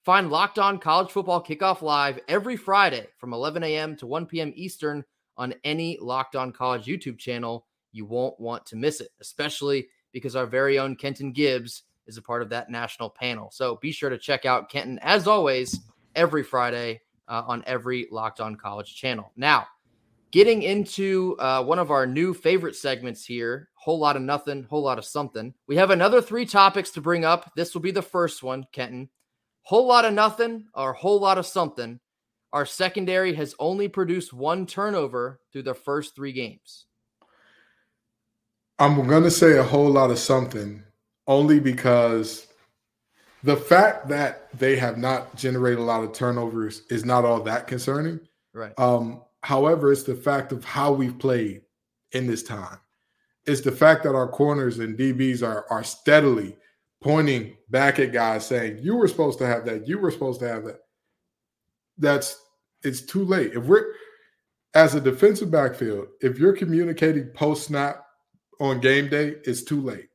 Find 0.05 0.29
Locked 0.29 0.59
On 0.59 0.79
College 0.79 1.11
Football 1.11 1.43
Kickoff 1.43 1.81
Live 1.81 2.19
every 2.27 2.55
Friday 2.55 3.07
from 3.17 3.33
11 3.33 3.63
a.m. 3.63 3.95
to 3.97 4.07
1 4.07 4.25
p.m. 4.25 4.53
Eastern 4.55 5.03
on 5.37 5.53
any 5.63 5.97
Locked 6.01 6.35
On 6.35 6.51
College 6.51 6.85
YouTube 6.85 7.17
channel. 7.17 7.67
You 7.91 8.05
won't 8.05 8.39
want 8.39 8.65
to 8.67 8.75
miss 8.75 9.01
it, 9.01 9.09
especially 9.19 9.87
because 10.11 10.35
our 10.35 10.45
very 10.45 10.79
own 10.79 10.95
Kenton 10.95 11.31
Gibbs 11.31 11.83
is 12.07 12.17
a 12.17 12.21
part 12.21 12.41
of 12.41 12.49
that 12.49 12.69
national 12.69 13.09
panel. 13.09 13.49
So 13.51 13.77
be 13.81 13.91
sure 13.91 14.09
to 14.09 14.17
check 14.17 14.45
out 14.45 14.69
Kenton, 14.69 14.99
as 15.01 15.27
always, 15.27 15.79
every 16.15 16.43
Friday 16.43 17.01
uh, 17.27 17.43
on 17.47 17.63
every 17.67 18.07
Locked 18.11 18.39
On 18.39 18.55
College 18.55 18.95
channel. 18.95 19.31
Now, 19.35 19.67
getting 20.31 20.63
into 20.63 21.35
uh, 21.39 21.63
one 21.63 21.79
of 21.79 21.91
our 21.91 22.07
new 22.07 22.33
favorite 22.33 22.75
segments 22.75 23.25
here 23.25 23.69
whole 23.79 23.97
lot 23.97 24.17
of 24.17 24.21
nothing, 24.21 24.67
whole 24.69 24.83
lot 24.83 24.97
of 24.97 25.05
something. 25.05 25.53
We 25.65 25.77
have 25.77 25.89
another 25.89 26.21
three 26.21 26.45
topics 26.45 26.91
to 26.91 27.01
bring 27.01 27.23
up. 27.23 27.51
This 27.55 27.73
will 27.73 27.81
be 27.81 27.91
the 27.91 28.01
first 28.01 28.43
one, 28.43 28.67
Kenton. 28.73 29.09
Whole 29.61 29.87
lot 29.87 30.05
of 30.05 30.13
nothing 30.13 30.65
or 30.73 30.93
whole 30.93 31.19
lot 31.19 31.37
of 31.37 31.45
something. 31.45 31.99
Our 32.51 32.65
secondary 32.65 33.33
has 33.35 33.55
only 33.57 33.87
produced 33.87 34.33
one 34.33 34.65
turnover 34.65 35.39
through 35.51 35.63
the 35.63 35.73
first 35.73 36.13
three 36.13 36.33
games. 36.33 36.87
I'm 38.79 39.07
going 39.07 39.23
to 39.23 39.31
say 39.31 39.57
a 39.57 39.63
whole 39.63 39.89
lot 39.89 40.09
of 40.09 40.19
something 40.19 40.81
only 41.27 41.59
because 41.59 42.47
the 43.43 43.55
fact 43.55 44.07
that 44.09 44.49
they 44.57 44.75
have 44.77 44.97
not 44.97 45.35
generated 45.35 45.79
a 45.79 45.83
lot 45.83 46.03
of 46.03 46.13
turnovers 46.13 46.83
is 46.89 47.05
not 47.05 47.25
all 47.25 47.41
that 47.41 47.67
concerning. 47.67 48.19
Right. 48.53 48.73
Um, 48.77 49.21
however, 49.43 49.91
it's 49.91 50.03
the 50.03 50.15
fact 50.15 50.51
of 50.51 50.63
how 50.63 50.91
we've 50.91 51.17
played 51.17 51.61
in 52.13 52.25
this 52.25 52.43
time. 52.43 52.77
It's 53.45 53.61
the 53.61 53.71
fact 53.71 54.03
that 54.03 54.15
our 54.15 54.27
corners 54.27 54.79
and 54.79 54.97
DBs 54.97 55.45
are 55.45 55.65
are 55.69 55.83
steadily 55.83 56.55
pointing 57.01 57.55
back 57.69 57.99
at 57.99 58.11
guys 58.11 58.45
saying, 58.45 58.79
You 58.81 58.95
were 58.95 59.07
supposed 59.07 59.39
to 59.39 59.47
have 59.47 59.65
that, 59.65 59.87
you 59.87 59.97
were 59.97 60.11
supposed 60.11 60.39
to 60.41 60.47
have 60.47 60.65
that. 60.65 60.79
That's 61.97 62.37
it's 62.83 63.01
too 63.01 63.25
late. 63.25 63.53
If 63.53 63.65
we're 63.65 63.93
as 64.73 64.95
a 64.95 65.01
defensive 65.01 65.51
backfield, 65.51 66.07
if 66.21 66.37
you're 66.37 66.55
communicating 66.55 67.27
post 67.29 67.67
snap 67.67 68.05
on 68.59 68.79
game 68.79 69.09
day, 69.09 69.35
it's 69.43 69.63
too 69.63 69.81
late. 69.81 70.09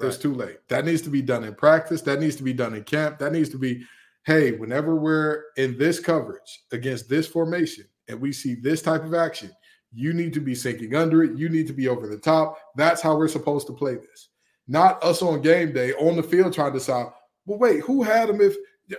Right. 0.00 0.08
It's 0.08 0.18
too 0.18 0.34
late. 0.34 0.58
That 0.68 0.84
needs 0.84 1.02
to 1.02 1.10
be 1.10 1.22
done 1.22 1.44
in 1.44 1.54
practice. 1.54 2.02
That 2.02 2.20
needs 2.20 2.36
to 2.36 2.42
be 2.42 2.52
done 2.52 2.74
in 2.74 2.84
camp. 2.84 3.18
That 3.18 3.32
needs 3.32 3.48
to 3.50 3.58
be, 3.58 3.84
hey, 4.26 4.52
whenever 4.52 4.96
we're 4.96 5.44
in 5.56 5.78
this 5.78 6.00
coverage 6.00 6.62
against 6.72 7.08
this 7.08 7.26
formation 7.26 7.84
and 8.08 8.20
we 8.20 8.32
see 8.32 8.56
this 8.56 8.82
type 8.82 9.04
of 9.04 9.14
action, 9.14 9.50
you 9.92 10.12
need 10.12 10.34
to 10.34 10.40
be 10.40 10.54
sinking 10.54 10.96
under 10.96 11.22
it. 11.22 11.38
You 11.38 11.48
need 11.48 11.68
to 11.68 11.72
be 11.72 11.86
over 11.86 12.08
the 12.08 12.18
top. 12.18 12.58
That's 12.76 13.00
how 13.00 13.16
we're 13.16 13.28
supposed 13.28 13.68
to 13.68 13.72
play 13.72 13.94
this. 13.94 14.30
Not 14.66 15.02
us 15.04 15.22
on 15.22 15.42
game 15.42 15.72
day 15.72 15.92
on 15.92 16.16
the 16.16 16.22
field 16.22 16.52
trying 16.52 16.72
to 16.72 16.78
decide, 16.78 17.06
well, 17.46 17.58
wait, 17.58 17.80
who 17.80 18.02
had 18.02 18.30
him 18.30 18.40
if 18.40 18.56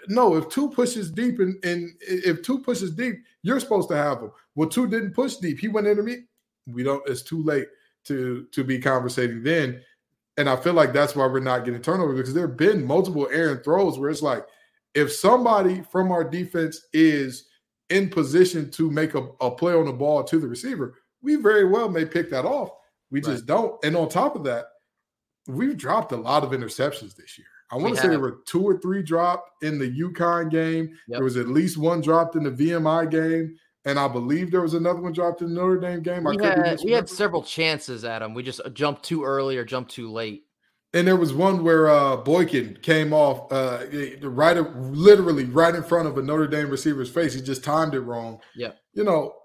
no, 0.07 0.35
if 0.35 0.49
two 0.49 0.69
pushes 0.69 1.11
deep 1.11 1.39
and, 1.39 1.63
and 1.63 1.91
if 2.01 2.41
two 2.41 2.59
pushes 2.59 2.95
deep, 2.95 3.17
you're 3.43 3.59
supposed 3.59 3.89
to 3.89 3.95
have 3.95 4.19
him. 4.19 4.31
Well, 4.55 4.69
two 4.69 4.87
didn't 4.87 5.13
push 5.13 5.35
deep. 5.35 5.59
He 5.59 5.67
went 5.67 5.85
into 5.85 6.01
me. 6.01 6.23
We 6.65 6.81
don't, 6.81 7.07
it's 7.07 7.21
too 7.21 7.43
late 7.43 7.67
to 8.05 8.47
to 8.51 8.63
be 8.63 8.79
conversating 8.79 9.43
then. 9.43 9.81
And 10.38 10.50
I 10.50 10.55
feel 10.57 10.74
like 10.74 10.91
that's 10.91 11.15
why 11.15 11.27
we're 11.27 11.39
not 11.39 11.63
getting 11.63 11.81
turnover 11.81 12.13
because 12.13 12.33
there 12.33 12.47
have 12.47 12.57
been 12.57 12.85
multiple 12.85 13.27
errant 13.31 13.63
throws 13.63 13.97
where 13.97 14.09
it's 14.09 14.21
like, 14.21 14.45
if 14.93 15.12
somebody 15.13 15.81
from 15.91 16.12
our 16.12 16.24
defense 16.24 16.88
is 16.91 17.47
in 17.89 18.09
position 18.09 18.69
to 18.71 18.91
make 18.91 19.15
a, 19.15 19.27
a 19.39 19.51
play 19.51 19.74
on 19.74 19.85
the 19.85 19.93
ball 19.93 20.24
to 20.24 20.39
the 20.39 20.47
receiver, 20.47 20.95
we 21.21 21.35
very 21.35 21.65
well 21.65 21.89
may 21.89 22.05
pick 22.05 22.29
that 22.31 22.45
off. 22.45 22.71
We 23.12 23.21
just 23.21 23.45
don't. 23.45 23.81
And 23.83 23.95
on 23.95 24.09
top 24.09 24.35
of 24.35 24.43
that, 24.45 24.65
we've 25.47 25.77
dropped 25.77 26.12
a 26.12 26.17
lot 26.17 26.43
of 26.43 26.51
interceptions 26.51 27.15
this 27.15 27.38
year. 27.38 27.47
I 27.71 27.77
want 27.77 27.95
to 27.95 28.01
say 28.01 28.07
there 28.09 28.19
were 28.19 28.39
two 28.45 28.63
or 28.63 28.77
three 28.79 29.01
dropped 29.01 29.63
in 29.63 29.79
the 29.79 29.89
UConn 29.89 30.51
game. 30.51 30.89
Yep. 31.07 31.17
There 31.17 31.24
was 31.24 31.38
at 31.38 31.47
least 31.47 31.77
one 31.77 32.01
dropped 32.01 32.35
in 32.35 32.43
the 32.43 32.51
VMI 32.51 33.09
game. 33.09 33.57
And 33.86 34.00
I 34.00 34.08
believe 34.08 34.50
there 34.50 34.62
was 34.62 34.74
another 34.74 35.00
one 35.00 35.13
dropped 35.13 35.42
in 35.42 35.50
the 35.50 35.62
Notre 35.62 35.80
Dame 35.80 36.01
game. 36.01 36.24
We, 36.24 36.44
had, 36.44 36.80
we 36.84 36.92
had 36.92 37.08
several 37.08 37.44
chances 37.44 38.04
at 38.04 38.24
him. 38.24 38.34
We 38.34 38.42
just 38.42 38.62
jumped 38.74 39.04
too 39.04 39.24
early 39.24 39.58
or 39.58 39.63
jumped 39.63 39.92
too 39.92 40.12
late. 40.12 40.44
And 40.96 41.08
there 41.08 41.18
was 41.18 41.34
one 41.34 41.63
where 41.63 41.89
uh, 41.89 42.15
Boykin 42.18 42.80
came 42.82 43.13
off 43.13 43.51
uh, 43.51 43.86
right, 44.24 44.58
literally 44.58 45.44
right 45.44 45.75
in 45.75 45.84
front 45.84 46.08
of 46.08 46.18
a 46.18 46.24
Notre 46.24 46.48
Dame 46.48 46.70
receiver's 46.70 47.12
face. 47.12 47.34
He 47.34 47.42
just 47.42 47.63
timed 47.63 47.94
it 47.94 48.00
wrong. 48.00 48.39
Yeah. 48.56 48.72
You 48.94 49.04
know, 49.04 49.36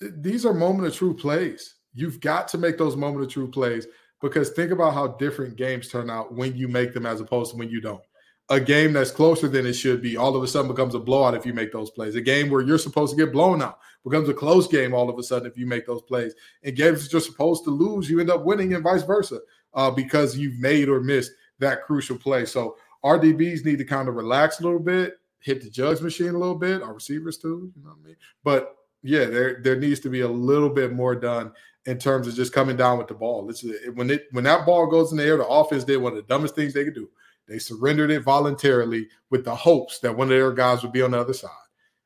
these 0.00 0.46
are 0.46 0.54
moment 0.54 0.86
of 0.86 0.94
true 0.94 1.12
plays. 1.12 1.74
You've 1.92 2.20
got 2.20 2.48
to 2.48 2.58
make 2.58 2.78
those 2.78 2.96
moment 2.96 3.24
of 3.24 3.32
true 3.32 3.50
plays 3.50 3.86
because 4.22 4.50
think 4.50 4.70
about 4.70 4.94
how 4.94 5.08
different 5.08 5.56
games 5.56 5.88
turn 5.88 6.08
out 6.08 6.34
when 6.34 6.56
you 6.56 6.68
make 6.68 6.94
them 6.94 7.04
as 7.04 7.20
opposed 7.20 7.50
to 7.50 7.56
when 7.58 7.68
you 7.68 7.80
don't 7.80 8.02
a 8.50 8.58
game 8.58 8.92
that's 8.92 9.12
closer 9.12 9.46
than 9.46 9.64
it 9.64 9.74
should 9.74 10.02
be 10.02 10.16
all 10.16 10.36
of 10.36 10.42
a 10.42 10.46
sudden 10.46 10.68
becomes 10.68 10.96
a 10.96 10.98
blowout 10.98 11.34
if 11.34 11.46
you 11.46 11.54
make 11.54 11.72
those 11.72 11.90
plays. 11.90 12.16
A 12.16 12.20
game 12.20 12.50
where 12.50 12.60
you're 12.60 12.78
supposed 12.78 13.16
to 13.16 13.24
get 13.24 13.32
blown 13.32 13.62
out 13.62 13.78
becomes 14.04 14.28
a 14.28 14.34
close 14.34 14.66
game 14.66 14.92
all 14.92 15.08
of 15.08 15.18
a 15.18 15.22
sudden 15.22 15.46
if 15.46 15.56
you 15.56 15.66
make 15.66 15.86
those 15.86 16.02
plays. 16.02 16.34
And 16.64 16.74
games 16.74 17.10
you're 17.12 17.20
supposed 17.20 17.62
to 17.64 17.70
lose, 17.70 18.10
you 18.10 18.18
end 18.18 18.30
up 18.30 18.44
winning 18.44 18.74
and 18.74 18.82
vice 18.82 19.04
versa 19.04 19.38
uh, 19.74 19.90
because 19.92 20.36
you've 20.36 20.58
made 20.58 20.88
or 20.88 21.00
missed 21.00 21.30
that 21.60 21.84
crucial 21.84 22.18
play. 22.18 22.44
So 22.44 22.76
RDBs 23.04 23.64
need 23.64 23.78
to 23.78 23.84
kind 23.84 24.08
of 24.08 24.16
relax 24.16 24.58
a 24.58 24.64
little 24.64 24.80
bit, 24.80 25.18
hit 25.38 25.62
the 25.62 25.70
Jugs 25.70 26.02
machine 26.02 26.34
a 26.34 26.38
little 26.38 26.56
bit, 26.56 26.82
our 26.82 26.94
receivers 26.94 27.38
too, 27.38 27.72
you 27.76 27.82
know 27.84 27.90
what 27.90 27.98
I 28.02 28.06
mean? 28.08 28.16
But 28.42 28.76
yeah, 29.02 29.26
there 29.26 29.60
there 29.62 29.76
needs 29.76 30.00
to 30.00 30.10
be 30.10 30.20
a 30.20 30.28
little 30.28 30.68
bit 30.68 30.92
more 30.92 31.14
done 31.14 31.52
in 31.86 31.98
terms 31.98 32.26
of 32.26 32.34
just 32.34 32.52
coming 32.52 32.76
down 32.76 32.98
with 32.98 33.06
the 33.06 33.14
ball. 33.14 33.48
It's, 33.48 33.64
when 33.94 34.10
it 34.10 34.26
when 34.32 34.44
that 34.44 34.66
ball 34.66 34.88
goes 34.88 35.12
in 35.12 35.18
the 35.18 35.24
air, 35.24 35.38
the 35.38 35.46
offense 35.46 35.84
did 35.84 35.98
one 35.98 36.12
of 36.12 36.16
the 36.16 36.22
dumbest 36.22 36.56
things 36.56 36.74
they 36.74 36.84
could 36.84 36.94
do 36.94 37.08
they 37.50 37.58
surrendered 37.58 38.12
it 38.12 38.20
voluntarily 38.20 39.08
with 39.28 39.44
the 39.44 39.54
hopes 39.54 39.98
that 39.98 40.16
one 40.16 40.28
of 40.28 40.30
their 40.30 40.52
guys 40.52 40.84
would 40.84 40.92
be 40.92 41.02
on 41.02 41.10
the 41.10 41.20
other 41.20 41.34
side. 41.34 41.50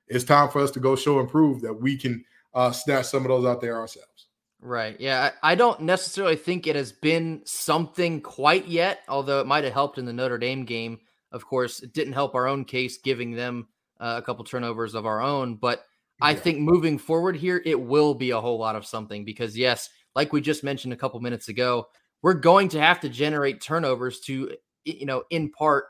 It's 0.09 0.25
time 0.25 0.49
for 0.49 0.63
us 0.63 0.71
to 0.71 0.81
go 0.81 0.97
show 0.97 1.21
and 1.21 1.29
prove 1.29 1.61
that 1.61 1.75
we 1.75 1.99
can 1.99 2.25
uh, 2.55 2.73
snatch 2.73 3.07
some 3.07 3.23
of 3.23 3.29
those 3.29 3.45
out 3.45 3.61
there 3.61 3.77
ourselves. 3.77 4.29
Right. 4.63 4.99
Yeah. 4.99 5.33
I 5.43 5.55
don't 5.55 5.83
necessarily 5.83 6.37
think 6.37 6.67
it 6.67 6.77
has 6.77 6.93
been 6.93 7.43
something 7.45 8.23
quite 8.23 8.67
yet, 8.67 9.01
although 9.07 9.41
it 9.41 9.47
might 9.47 9.65
have 9.65 9.75
helped 9.75 9.99
in 9.99 10.07
the 10.07 10.15
Notre 10.15 10.39
Dame 10.39 10.65
game. 10.65 10.99
Of 11.31 11.45
course, 11.45 11.83
it 11.83 11.93
didn't 11.93 12.15
help 12.15 12.35
our 12.35 12.47
own 12.47 12.65
case, 12.65 12.97
giving 12.97 13.33
them 13.33 13.69
uh, 14.01 14.15
a 14.17 14.23
couple 14.23 14.45
turnovers 14.45 14.95
of 14.95 15.05
our 15.05 15.21
own. 15.21 15.57
But 15.57 15.85
yeah. 16.23 16.29
I 16.29 16.35
think 16.37 16.61
moving 16.61 16.97
forward 16.97 17.37
here, 17.37 17.61
it 17.67 17.79
will 17.79 18.15
be 18.15 18.31
a 18.31 18.41
whole 18.41 18.59
lot 18.59 18.77
of 18.77 18.87
something 18.87 19.27
because, 19.27 19.59
yes, 19.59 19.91
like 20.15 20.33
we 20.33 20.41
just 20.41 20.65
mentioned 20.65 20.95
a 20.95 20.97
couple 20.97 21.21
minutes 21.21 21.49
ago, 21.49 21.89
we're 22.23 22.33
going 22.33 22.71
to 22.71 22.81
have 22.81 23.01
to 23.01 23.11
generate 23.11 23.61
turnovers 23.61 24.21
to 24.21 24.57
you 24.85 25.07
know, 25.07 25.25
in 25.31 25.51
part 25.51 25.87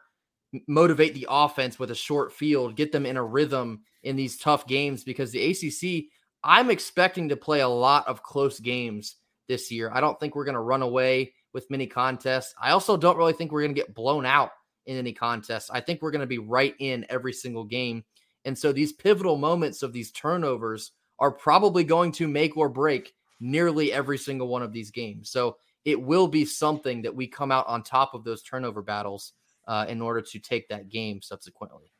motivate 0.68 1.14
the 1.14 1.26
offense 1.28 1.78
with 1.78 1.90
a 1.90 1.96
short 1.96 2.32
field, 2.32 2.76
get 2.76 2.92
them 2.92 3.06
in 3.06 3.16
a 3.16 3.24
rhythm 3.24 3.82
in 4.02 4.16
these 4.16 4.38
tough 4.38 4.66
games 4.66 5.04
because 5.04 5.32
the 5.32 5.50
ACC, 5.50 6.04
I'm 6.42 6.70
expecting 6.70 7.28
to 7.30 7.36
play 7.36 7.60
a 7.60 7.68
lot 7.68 8.06
of 8.06 8.22
close 8.22 8.60
games 8.60 9.16
this 9.48 9.70
year. 9.70 9.90
I 9.92 10.00
don't 10.00 10.18
think 10.20 10.34
we're 10.34 10.44
going 10.44 10.54
to 10.54 10.60
run 10.60 10.82
away 10.82 11.32
with 11.52 11.70
many 11.70 11.86
contests. 11.86 12.54
I 12.60 12.70
also 12.70 12.96
don't 12.96 13.16
really 13.16 13.32
think 13.32 13.52
we're 13.52 13.62
going 13.62 13.74
to 13.74 13.80
get 13.80 13.94
blown 13.94 14.26
out 14.26 14.50
in 14.86 14.96
any 14.96 15.12
contest. 15.12 15.70
I 15.72 15.80
think 15.80 16.02
we're 16.02 16.10
going 16.10 16.20
to 16.20 16.26
be 16.26 16.38
right 16.38 16.74
in 16.78 17.06
every 17.08 17.32
single 17.32 17.64
game. 17.64 18.04
And 18.44 18.56
so 18.56 18.72
these 18.72 18.92
pivotal 18.92 19.36
moments 19.36 19.82
of 19.82 19.92
these 19.92 20.12
turnovers 20.12 20.92
are 21.18 21.30
probably 21.30 21.84
going 21.84 22.12
to 22.12 22.28
make 22.28 22.56
or 22.56 22.68
break 22.68 23.14
nearly 23.40 23.92
every 23.92 24.18
single 24.18 24.48
one 24.48 24.62
of 24.62 24.72
these 24.72 24.90
games. 24.90 25.30
So 25.30 25.56
it 25.84 26.00
will 26.00 26.28
be 26.28 26.44
something 26.44 27.02
that 27.02 27.14
we 27.14 27.26
come 27.26 27.52
out 27.52 27.66
on 27.66 27.82
top 27.82 28.14
of 28.14 28.24
those 28.24 28.42
turnover 28.42 28.82
battles 28.82 29.32
uh, 29.66 29.86
in 29.88 30.00
order 30.00 30.20
to 30.20 30.38
take 30.38 30.68
that 30.68 30.88
game 30.88 31.20
subsequently. 31.22 31.92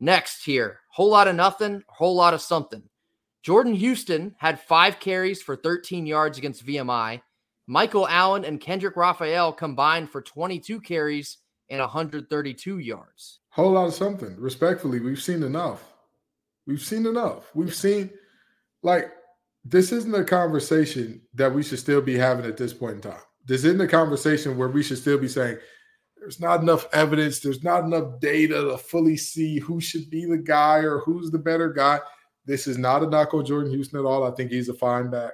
Next, 0.00 0.44
here, 0.44 0.80
whole 0.88 1.10
lot 1.10 1.28
of 1.28 1.36
nothing, 1.36 1.82
whole 1.88 2.14
lot 2.14 2.34
of 2.34 2.40
something. 2.40 2.82
Jordan 3.42 3.74
Houston 3.74 4.34
had 4.38 4.60
five 4.60 5.00
carries 5.00 5.42
for 5.42 5.56
13 5.56 6.06
yards 6.06 6.38
against 6.38 6.66
VMI. 6.66 7.22
Michael 7.66 8.08
Allen 8.08 8.44
and 8.44 8.60
Kendrick 8.60 8.96
Raphael 8.96 9.52
combined 9.52 10.10
for 10.10 10.20
22 10.20 10.80
carries 10.80 11.38
and 11.68 11.80
132 11.80 12.78
yards. 12.78 13.40
Whole 13.50 13.72
lot 13.72 13.86
of 13.86 13.94
something. 13.94 14.34
Respectfully, 14.38 15.00
we've 15.00 15.22
seen 15.22 15.42
enough. 15.42 15.84
We've 16.66 16.82
seen 16.82 17.06
enough. 17.06 17.50
We've 17.54 17.74
seen, 17.74 18.10
like, 18.82 19.12
this 19.64 19.92
isn't 19.92 20.14
a 20.14 20.24
conversation 20.24 21.20
that 21.34 21.54
we 21.54 21.62
should 21.62 21.78
still 21.78 22.00
be 22.00 22.16
having 22.16 22.46
at 22.46 22.56
this 22.56 22.72
point 22.72 22.96
in 22.96 23.00
time. 23.00 23.20
This 23.46 23.64
isn't 23.64 23.80
a 23.80 23.88
conversation 23.88 24.56
where 24.56 24.68
we 24.68 24.82
should 24.82 24.98
still 24.98 25.18
be 25.18 25.28
saying 25.28 25.58
there's 26.16 26.40
not 26.40 26.60
enough 26.60 26.86
evidence, 26.92 27.40
there's 27.40 27.62
not 27.62 27.84
enough 27.84 28.20
data 28.20 28.54
to 28.54 28.78
fully 28.78 29.16
see 29.16 29.58
who 29.58 29.80
should 29.80 30.10
be 30.10 30.26
the 30.26 30.38
guy 30.38 30.78
or 30.78 30.98
who's 31.00 31.30
the 31.30 31.38
better 31.38 31.72
guy. 31.72 31.98
This 32.44 32.66
is 32.66 32.78
not 32.78 33.02
a 33.02 33.06
knock 33.06 33.32
on 33.34 33.44
Jordan 33.44 33.70
Houston 33.70 34.00
at 34.00 34.04
all. 34.04 34.24
I 34.24 34.34
think 34.34 34.50
he's 34.50 34.68
a 34.68 34.74
fine 34.74 35.10
back. 35.10 35.32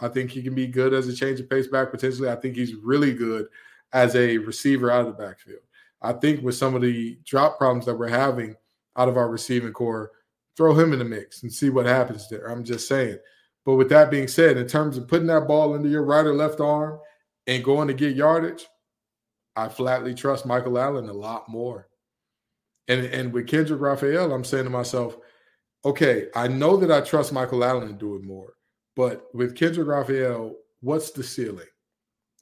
I 0.00 0.08
think 0.08 0.30
he 0.30 0.42
can 0.42 0.54
be 0.54 0.66
good 0.66 0.94
as 0.94 1.08
a 1.08 1.14
change 1.14 1.40
of 1.40 1.50
pace 1.50 1.66
back 1.66 1.90
potentially. 1.90 2.30
I 2.30 2.36
think 2.36 2.56
he's 2.56 2.74
really 2.74 3.12
good 3.12 3.46
as 3.92 4.16
a 4.16 4.38
receiver 4.38 4.90
out 4.90 5.06
of 5.06 5.06
the 5.06 5.22
backfield. 5.22 5.60
I 6.02 6.12
think 6.14 6.42
with 6.42 6.54
some 6.54 6.74
of 6.74 6.82
the 6.82 7.18
drop 7.24 7.58
problems 7.58 7.84
that 7.86 7.96
we're 7.96 8.08
having 8.08 8.56
out 8.96 9.08
of 9.08 9.16
our 9.16 9.28
receiving 9.28 9.72
core, 9.72 10.12
throw 10.60 10.74
him 10.74 10.92
in 10.92 10.98
the 10.98 11.04
mix 11.06 11.42
and 11.42 11.50
see 11.50 11.70
what 11.70 11.86
happens 11.86 12.28
there. 12.28 12.50
I'm 12.50 12.64
just 12.64 12.86
saying. 12.86 13.16
But 13.64 13.76
with 13.76 13.88
that 13.88 14.10
being 14.10 14.28
said, 14.28 14.58
in 14.58 14.66
terms 14.66 14.98
of 14.98 15.08
putting 15.08 15.28
that 15.28 15.48
ball 15.48 15.74
into 15.74 15.88
your 15.88 16.04
right 16.04 16.26
or 16.26 16.34
left 16.34 16.60
arm 16.60 17.00
and 17.46 17.64
going 17.64 17.88
to 17.88 17.94
get 17.94 18.14
yardage, 18.14 18.66
I 19.56 19.68
flatly 19.68 20.14
trust 20.14 20.44
Michael 20.44 20.78
Allen 20.78 21.08
a 21.08 21.14
lot 21.14 21.48
more. 21.48 21.88
And 22.88 23.06
and 23.06 23.32
with 23.32 23.46
Kendrick 23.46 23.80
Raphael, 23.80 24.34
I'm 24.34 24.44
saying 24.44 24.64
to 24.64 24.70
myself, 24.70 25.16
okay, 25.86 26.26
I 26.36 26.46
know 26.46 26.76
that 26.76 26.92
I 26.92 27.00
trust 27.00 27.32
Michael 27.32 27.64
Allen 27.64 27.88
to 27.88 27.94
do 27.94 28.16
it 28.16 28.22
more, 28.22 28.52
but 28.96 29.34
with 29.34 29.56
Kendrick 29.56 29.88
Raphael, 29.88 30.56
what's 30.82 31.10
the 31.10 31.22
ceiling? 31.22 31.68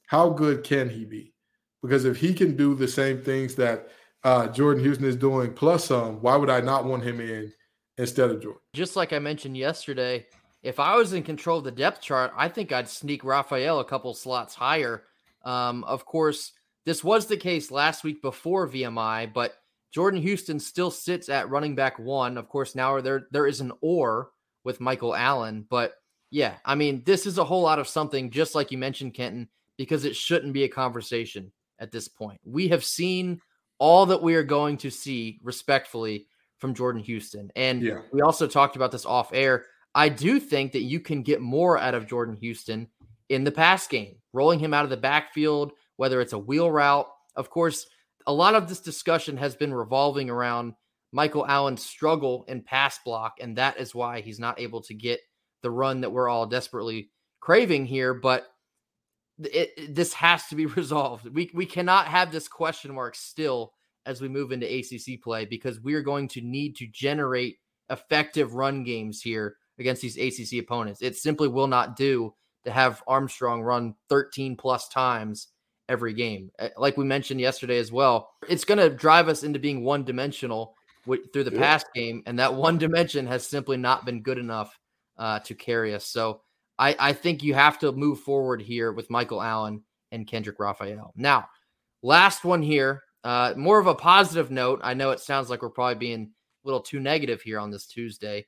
How 0.07 0.29
good 0.29 0.65
can 0.65 0.89
he 0.89 1.05
be? 1.05 1.33
Because 1.81 2.03
if 2.03 2.17
he 2.17 2.33
can 2.33 2.57
do 2.57 2.75
the 2.75 2.87
same 2.87 3.21
things 3.21 3.55
that 3.55 3.87
uh, 4.25 4.47
Jordan 4.47 4.83
Houston 4.83 5.05
is 5.05 5.15
doing 5.15 5.53
plus 5.53 5.85
some, 5.85 6.21
why 6.21 6.35
would 6.35 6.49
I 6.49 6.59
not 6.59 6.83
want 6.83 7.03
him 7.03 7.21
in 7.21 7.53
instead 7.99 8.31
of 8.31 8.41
Jordan? 8.41 8.61
Just 8.73 8.95
like 8.95 9.13
I 9.13 9.19
mentioned 9.19 9.55
yesterday, 9.55 10.25
if 10.63 10.79
I 10.79 10.95
was 10.95 11.13
in 11.13 11.21
control 11.21 11.59
of 11.59 11.65
the 11.65 11.71
depth 11.71 12.01
chart, 12.01 12.31
I 12.35 12.47
think 12.47 12.71
I'd 12.71 12.89
sneak 12.89 13.23
Raphael 13.23 13.79
a 13.79 13.85
couple 13.85 14.13
slots 14.13 14.55
higher. 14.55 15.03
Um, 15.43 15.83
of 15.83 16.05
course, 16.05 16.53
this 16.85 17.03
was 17.03 17.27
the 17.27 17.37
case 17.37 17.69
last 17.69 18.03
week 18.03 18.21
before 18.21 18.67
VMI, 18.67 19.31
but 19.33 19.55
Jordan 19.91 20.21
Houston 20.21 20.59
still 20.59 20.91
sits 20.91 21.29
at 21.29 21.49
running 21.49 21.75
back 21.75 21.99
one. 21.99 22.37
Of 22.37 22.49
course, 22.49 22.73
now 22.73 22.99
there 23.01 23.27
there 23.31 23.47
is 23.47 23.61
an 23.61 23.71
or 23.81 24.31
with 24.63 24.81
Michael 24.81 25.15
Allen, 25.15 25.65
but 25.69 25.93
yeah, 26.31 26.55
I 26.63 26.75
mean, 26.75 27.03
this 27.05 27.25
is 27.25 27.37
a 27.37 27.43
whole 27.43 27.61
lot 27.61 27.79
of 27.79 27.87
something, 27.87 28.29
just 28.29 28.53
like 28.53 28.71
you 28.71 28.77
mentioned, 28.77 29.15
Kenton, 29.15 29.49
because 29.77 30.05
it 30.05 30.15
shouldn't 30.15 30.53
be 30.53 30.63
a 30.63 30.69
conversation 30.69 31.51
at 31.79 31.91
this 31.91 32.07
point. 32.07 32.39
We 32.43 32.67
have 32.67 32.83
seen 32.83 33.41
all 33.79 34.05
that 34.07 34.21
we 34.21 34.35
are 34.35 34.43
going 34.43 34.77
to 34.77 34.91
see 34.91 35.39
respectfully 35.41 36.27
from 36.59 36.73
Jordan 36.73 37.01
Houston. 37.01 37.51
And 37.55 37.81
yeah. 37.81 37.99
we 38.11 38.21
also 38.21 38.47
talked 38.47 38.75
about 38.75 38.91
this 38.91 39.05
off 39.05 39.31
air. 39.33 39.65
I 39.95 40.09
do 40.09 40.39
think 40.39 40.73
that 40.73 40.83
you 40.83 40.99
can 40.99 41.23
get 41.23 41.41
more 41.41 41.77
out 41.77 41.95
of 41.95 42.07
Jordan 42.07 42.35
Houston 42.35 42.87
in 43.29 43.43
the 43.43 43.51
pass 43.51 43.87
game, 43.87 44.15
rolling 44.33 44.59
him 44.59 44.73
out 44.73 44.83
of 44.83 44.89
the 44.89 44.97
backfield, 44.97 45.71
whether 45.97 46.21
it's 46.21 46.33
a 46.33 46.39
wheel 46.39 46.71
route. 46.71 47.07
Of 47.35 47.49
course, 47.49 47.87
a 48.27 48.33
lot 48.33 48.55
of 48.55 48.67
this 48.67 48.79
discussion 48.79 49.37
has 49.37 49.55
been 49.55 49.73
revolving 49.73 50.29
around 50.29 50.73
Michael 51.11 51.47
Allen's 51.47 51.83
struggle 51.83 52.45
in 52.47 52.61
pass 52.61 52.99
block, 53.03 53.35
and 53.39 53.57
that 53.57 53.79
is 53.79 53.95
why 53.95 54.21
he's 54.21 54.39
not 54.39 54.59
able 54.59 54.81
to 54.81 54.93
get 54.93 55.19
the 55.63 55.71
run 55.71 56.01
that 56.01 56.11
we're 56.11 56.29
all 56.29 56.45
desperately 56.45 57.09
craving 57.39 57.85
here. 57.85 58.13
But 58.13 58.45
it, 59.39 59.95
this 59.95 60.13
has 60.13 60.45
to 60.47 60.55
be 60.55 60.65
resolved. 60.67 61.33
We 61.33 61.49
we 61.53 61.65
cannot 61.65 62.07
have 62.07 62.31
this 62.31 62.47
question 62.47 62.93
mark 62.93 63.15
still 63.15 63.73
as 64.05 64.21
we 64.21 64.27
move 64.27 64.51
into 64.51 64.67
ACC 64.67 65.21
play 65.21 65.45
because 65.45 65.79
we 65.79 65.93
are 65.93 66.01
going 66.01 66.27
to 66.29 66.41
need 66.41 66.75
to 66.77 66.87
generate 66.87 67.57
effective 67.89 68.53
run 68.53 68.83
games 68.83 69.21
here 69.21 69.55
against 69.77 70.01
these 70.01 70.17
ACC 70.17 70.59
opponents. 70.59 71.01
It 71.01 71.15
simply 71.15 71.47
will 71.47 71.67
not 71.67 71.95
do 71.95 72.33
to 72.65 72.71
have 72.71 73.03
Armstrong 73.07 73.61
run 73.61 73.95
13 74.09 74.55
plus 74.55 74.89
times 74.89 75.47
every 75.87 76.13
game. 76.13 76.51
Eh, 76.59 76.69
like 76.77 76.97
we 76.97 77.05
mentioned 77.05 77.39
yesterday 77.39 77.77
as 77.77 77.91
well, 77.91 78.29
it's 78.47 78.65
going 78.65 78.77
to 78.77 78.89
drive 78.89 79.27
us 79.27 79.43
into 79.43 79.59
being 79.59 79.83
one 79.83 80.03
dimensional 80.03 80.75
through 81.33 81.43
the 81.43 81.53
yeah. 81.53 81.59
pass 81.59 81.83
game, 81.95 82.21
and 82.27 82.37
that 82.37 82.53
one 82.53 82.77
dimension 82.77 83.25
has 83.25 83.47
simply 83.47 83.77
not 83.77 84.05
been 84.05 84.21
good 84.21 84.37
enough 84.37 84.77
uh, 85.17 85.39
to 85.39 85.55
carry 85.55 85.95
us. 85.95 86.05
So 86.05 86.41
I, 86.77 86.95
I 86.99 87.13
think 87.13 87.41
you 87.41 87.55
have 87.55 87.79
to 87.79 87.91
move 87.91 88.19
forward 88.19 88.61
here 88.61 88.91
with 88.91 89.09
Michael 89.09 89.41
Allen 89.41 89.83
and 90.11 90.27
Kendrick 90.27 90.59
Raphael. 90.59 91.13
Now, 91.15 91.49
last 92.03 92.43
one 92.43 92.61
here, 92.61 93.01
uh, 93.23 93.53
more 93.57 93.79
of 93.79 93.87
a 93.87 93.95
positive 93.95 94.51
note. 94.51 94.79
I 94.83 94.93
know 94.93 95.11
it 95.11 95.19
sounds 95.19 95.49
like 95.49 95.61
we're 95.61 95.69
probably 95.69 95.95
being 95.95 96.31
a 96.63 96.67
little 96.67 96.81
too 96.81 96.99
negative 96.99 97.41
here 97.41 97.59
on 97.59 97.71
this 97.71 97.85
Tuesday. 97.85 98.45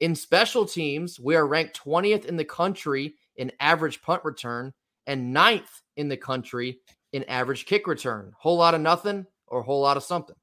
In 0.00 0.14
special 0.14 0.64
teams, 0.64 1.20
we 1.20 1.36
are 1.36 1.46
ranked 1.46 1.80
20th 1.84 2.24
in 2.24 2.36
the 2.36 2.44
country 2.44 3.14
in 3.36 3.52
average 3.60 4.02
punt 4.02 4.24
return 4.24 4.72
and 5.06 5.32
ninth 5.32 5.82
in 5.96 6.08
the 6.08 6.16
country 6.16 6.80
in 7.12 7.24
average 7.24 7.66
kick 7.66 7.86
return. 7.86 8.32
Whole 8.38 8.56
lot 8.56 8.74
of 8.74 8.80
nothing 8.80 9.26
or 9.46 9.62
whole 9.62 9.80
lot 9.80 9.96
of 9.96 10.02
something. 10.02 10.36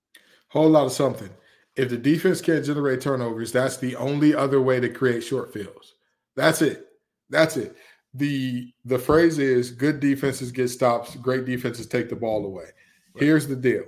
Whole 0.49 0.69
lot 0.69 0.86
of 0.86 0.91
something. 0.91 1.30
If 1.75 1.89
the 1.89 1.97
defense 1.97 2.41
can't 2.41 2.65
generate 2.65 3.01
turnovers, 3.01 3.51
that's 3.51 3.77
the 3.77 3.95
only 3.95 4.36
other 4.36 4.62
way 4.62 4.80
to 4.80 4.89
create 4.89 5.21
short 5.21 5.54
fields. 5.54 5.95
That's 6.36 6.62
it. 6.62 6.88
That's 7.30 7.58
it. 7.58 7.75
The 8.13 8.73
the 8.86 8.97
phrase 8.97 9.38
is 9.38 9.71
good 9.71 9.99
defenses 9.99 10.51
get 10.51 10.69
stops, 10.69 11.15
great 11.15 11.45
defenses 11.45 11.86
take 11.86 12.10
the 12.10 12.15
ball 12.15 12.45
away. 12.45 12.65
Here's 13.15 13.48
the 13.48 13.56
deal 13.56 13.84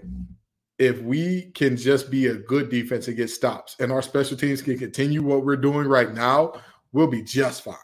if 0.81 0.99
we 1.03 1.51
can 1.51 1.77
just 1.77 2.09
be 2.09 2.25
a 2.25 2.33
good 2.33 2.71
defense 2.71 3.07
and 3.07 3.15
get 3.15 3.29
stops 3.29 3.75
and 3.79 3.91
our 3.91 4.01
special 4.01 4.35
teams 4.35 4.63
can 4.63 4.79
continue 4.79 5.21
what 5.21 5.45
we're 5.45 5.55
doing 5.55 5.87
right 5.87 6.11
now, 6.11 6.53
we'll 6.91 7.05
be 7.05 7.21
just 7.21 7.63
fine. 7.63 7.75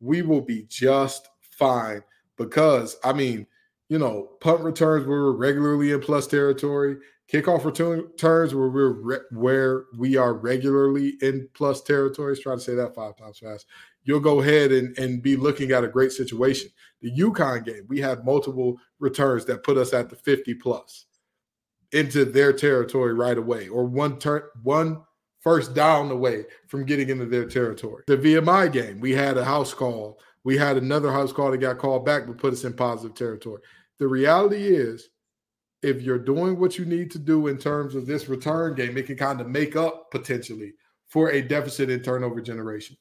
We 0.00 0.20
will 0.20 0.42
be 0.42 0.66
just 0.68 1.30
fine 1.40 2.02
because, 2.36 2.96
I 3.02 3.14
mean, 3.14 3.46
you 3.88 3.98
know, 3.98 4.32
punt 4.42 4.60
returns 4.60 5.06
where 5.06 5.22
we're 5.22 5.32
regularly 5.32 5.92
in 5.92 6.00
plus 6.00 6.26
territory, 6.26 6.96
kickoff 7.32 7.64
returns 7.64 8.54
where 8.54 8.68
we're 8.68 8.90
re- 8.90 9.26
where 9.30 9.84
we 9.96 10.18
are 10.18 10.34
regularly 10.34 11.14
in 11.22 11.48
plus 11.54 11.80
territories. 11.80 12.40
Try 12.40 12.54
to 12.54 12.60
say 12.60 12.74
that 12.74 12.94
five 12.94 13.16
times 13.16 13.38
fast. 13.38 13.64
You'll 14.06 14.20
go 14.20 14.40
ahead 14.40 14.70
and, 14.70 14.96
and 14.98 15.20
be 15.20 15.36
looking 15.36 15.72
at 15.72 15.84
a 15.84 15.88
great 15.88 16.12
situation. 16.12 16.70
The 17.02 17.12
UConn 17.12 17.64
game, 17.64 17.84
we 17.88 18.00
had 18.00 18.24
multiple 18.24 18.78
returns 19.00 19.44
that 19.46 19.64
put 19.64 19.76
us 19.76 19.92
at 19.92 20.08
the 20.08 20.16
50 20.16 20.54
plus 20.54 21.06
into 21.92 22.24
their 22.24 22.52
territory 22.52 23.14
right 23.14 23.36
away, 23.36 23.68
or 23.68 23.84
one 23.84 24.18
turn 24.18 24.42
one 24.62 25.02
first 25.40 25.74
down 25.74 26.10
away 26.10 26.44
from 26.68 26.86
getting 26.86 27.08
into 27.08 27.26
their 27.26 27.46
territory. 27.46 28.04
The 28.06 28.16
VMI 28.16 28.72
game, 28.72 29.00
we 29.00 29.12
had 29.12 29.36
a 29.36 29.44
house 29.44 29.74
call. 29.74 30.20
We 30.44 30.56
had 30.56 30.76
another 30.76 31.10
house 31.10 31.32
call 31.32 31.50
that 31.50 31.58
got 31.58 31.78
called 31.78 32.04
back, 32.04 32.26
but 32.26 32.38
put 32.38 32.52
us 32.52 32.64
in 32.64 32.72
positive 32.74 33.16
territory. 33.16 33.60
The 33.98 34.06
reality 34.06 34.68
is, 34.68 35.08
if 35.82 36.02
you're 36.02 36.18
doing 36.18 36.58
what 36.58 36.78
you 36.78 36.84
need 36.84 37.10
to 37.12 37.18
do 37.18 37.48
in 37.48 37.58
terms 37.58 37.94
of 37.94 38.06
this 38.06 38.28
return 38.28 38.74
game, 38.74 38.96
it 38.96 39.06
can 39.06 39.16
kind 39.16 39.40
of 39.40 39.48
make 39.48 39.74
up 39.76 40.10
potentially 40.10 40.74
for 41.08 41.30
a 41.30 41.42
deficit 41.42 41.90
in 41.90 42.02
turnover 42.02 42.40
generation. 42.40 42.96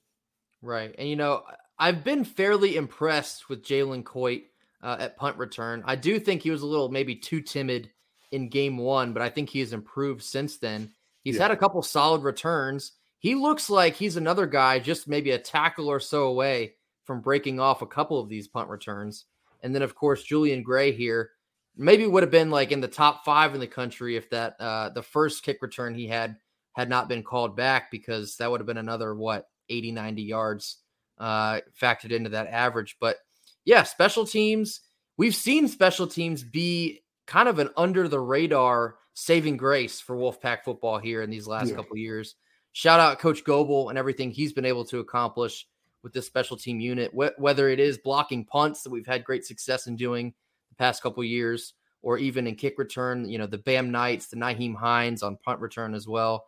Right. 0.65 0.95
And, 0.97 1.07
you 1.07 1.15
know, 1.15 1.43
I've 1.77 2.03
been 2.03 2.23
fairly 2.23 2.75
impressed 2.75 3.49
with 3.49 3.63
Jalen 3.63 4.03
Coit 4.03 4.41
uh, 4.81 4.97
at 4.99 5.15
punt 5.15 5.37
return. 5.37 5.83
I 5.85 5.95
do 5.95 6.19
think 6.19 6.41
he 6.41 6.49
was 6.49 6.63
a 6.63 6.67
little 6.67 6.89
maybe 6.89 7.15
too 7.15 7.39
timid 7.39 7.91
in 8.31 8.49
game 8.49 8.77
one, 8.77 9.13
but 9.13 9.21
I 9.21 9.29
think 9.29 9.49
he 9.49 9.59
has 9.59 9.73
improved 9.73 10.23
since 10.23 10.57
then. 10.57 10.91
He's 11.21 11.35
yeah. 11.35 11.43
had 11.43 11.51
a 11.51 11.57
couple 11.57 11.81
solid 11.83 12.23
returns. 12.23 12.93
He 13.19 13.35
looks 13.35 13.69
like 13.69 13.95
he's 13.95 14.17
another 14.17 14.47
guy, 14.47 14.79
just 14.79 15.07
maybe 15.07 15.31
a 15.31 15.37
tackle 15.37 15.87
or 15.87 15.99
so 15.99 16.23
away 16.23 16.73
from 17.03 17.21
breaking 17.21 17.59
off 17.59 17.83
a 17.83 17.87
couple 17.87 18.19
of 18.19 18.27
these 18.27 18.47
punt 18.47 18.69
returns. 18.69 19.25
And 19.61 19.73
then, 19.73 19.83
of 19.83 19.93
course, 19.93 20.23
Julian 20.23 20.63
Gray 20.63 20.91
here 20.91 21.29
maybe 21.77 22.07
would 22.07 22.23
have 22.23 22.31
been 22.31 22.49
like 22.49 22.71
in 22.71 22.81
the 22.81 22.87
top 22.87 23.23
five 23.23 23.53
in 23.53 23.59
the 23.59 23.67
country 23.67 24.15
if 24.15 24.31
that 24.31 24.55
uh, 24.59 24.89
the 24.89 25.03
first 25.03 25.43
kick 25.43 25.61
return 25.61 25.93
he 25.93 26.07
had 26.07 26.37
had 26.73 26.89
not 26.89 27.07
been 27.07 27.21
called 27.21 27.55
back 27.55 27.91
because 27.91 28.37
that 28.37 28.49
would 28.49 28.59
have 28.59 28.67
been 28.67 28.77
another 28.77 29.13
what 29.13 29.47
80 29.69 29.91
90 29.91 30.21
yards 30.23 30.77
uh, 31.17 31.61
factored 31.81 32.11
into 32.11 32.29
that 32.29 32.47
average 32.47 32.97
but 32.99 33.17
yeah 33.63 33.83
special 33.83 34.25
teams 34.25 34.81
we've 35.17 35.35
seen 35.35 35.67
special 35.67 36.07
teams 36.07 36.43
be 36.43 37.01
kind 37.27 37.49
of 37.49 37.59
an 37.59 37.69
under 37.77 38.07
the 38.07 38.19
radar 38.19 38.95
saving 39.13 39.57
grace 39.57 39.99
for 39.99 40.15
Wolfpack 40.15 40.63
football 40.63 40.99
here 40.99 41.21
in 41.21 41.29
these 41.29 41.47
last 41.47 41.69
yeah. 41.69 41.75
couple 41.75 41.97
years. 41.97 42.35
Shout 42.73 42.99
out 42.99 43.19
Coach 43.19 43.43
Goebel 43.43 43.89
and 43.89 43.97
everything 43.97 44.29
he's 44.29 44.53
been 44.53 44.65
able 44.65 44.85
to 44.85 44.99
accomplish 44.99 45.65
with 46.03 46.13
this 46.13 46.27
special 46.27 46.57
team 46.57 46.79
unit, 46.79 47.11
Wh- 47.13 47.39
whether 47.39 47.69
it 47.69 47.79
is 47.79 47.97
blocking 47.97 48.45
punts 48.45 48.83
that 48.83 48.91
we've 48.91 49.07
had 49.07 49.23
great 49.23 49.45
success 49.45 49.87
in 49.87 49.95
doing 49.95 50.33
the 50.69 50.75
past 50.75 51.01
couple 51.01 51.23
years, 51.23 51.73
or 52.03 52.17
even 52.17 52.45
in 52.45 52.55
kick 52.55 52.77
return, 52.77 53.27
you 53.27 53.39
know, 53.39 53.47
the 53.47 53.57
Bam 53.57 53.91
Knights, 53.91 54.27
the 54.27 54.35
Nyheim 54.35 54.75
Hines 54.75 55.23
on 55.23 55.37
punt 55.37 55.61
return 55.61 55.95
as 55.95 56.07
well. 56.07 56.45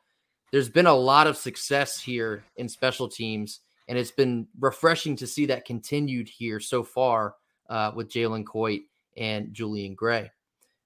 There's 0.51 0.69
been 0.69 0.87
a 0.87 0.93
lot 0.93 1.27
of 1.27 1.37
success 1.37 1.99
here 1.99 2.43
in 2.55 2.69
special 2.69 3.09
teams, 3.09 3.59
and 3.87 3.97
it's 3.97 4.11
been 4.11 4.47
refreshing 4.59 5.15
to 5.17 5.27
see 5.27 5.47
that 5.47 5.65
continued 5.65 6.29
here 6.29 6.59
so 6.59 6.83
far 6.83 7.35
uh, 7.69 7.91
with 7.93 8.09
Jalen 8.09 8.45
Coit 8.45 8.81
and 9.17 9.53
Julian 9.53 9.95
Gray. 9.95 10.31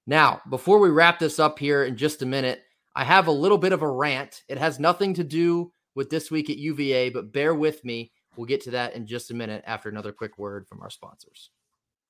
Now, 0.08 0.42
before 0.50 0.80
we 0.80 0.90
wrap 0.90 1.20
this 1.20 1.40
up 1.40 1.60
here 1.60 1.84
in 1.84 1.96
just 1.96 2.24
a 2.24 2.26
minute, 2.26 2.64
I 2.96 3.04
have 3.04 3.28
a 3.28 3.32
little 3.32 3.58
bit 3.58 3.72
of 3.72 3.84
a 3.84 3.90
rant. 3.90 4.44
It 4.50 4.58
has 4.58 4.80
nothing 4.80 5.14
to 5.16 5.24
do 5.24 5.72
with 5.96 6.10
this 6.10 6.32
week 6.32 6.50
at 6.50 6.58
UVA, 6.58 7.10
but 7.10 7.32
bear 7.32 7.54
with 7.54 7.86
me. 7.86 8.12
We'll 8.36 8.48
get 8.48 8.62
to 8.62 8.72
that 8.72 8.96
in 8.96 9.06
just 9.06 9.32
a 9.32 9.36
minute 9.36 9.64
after 9.68 9.90
another 9.90 10.12
quick 10.12 10.38
word 10.38 10.68
from 10.68 10.82
our 10.82 10.90
sponsors. 10.90 11.52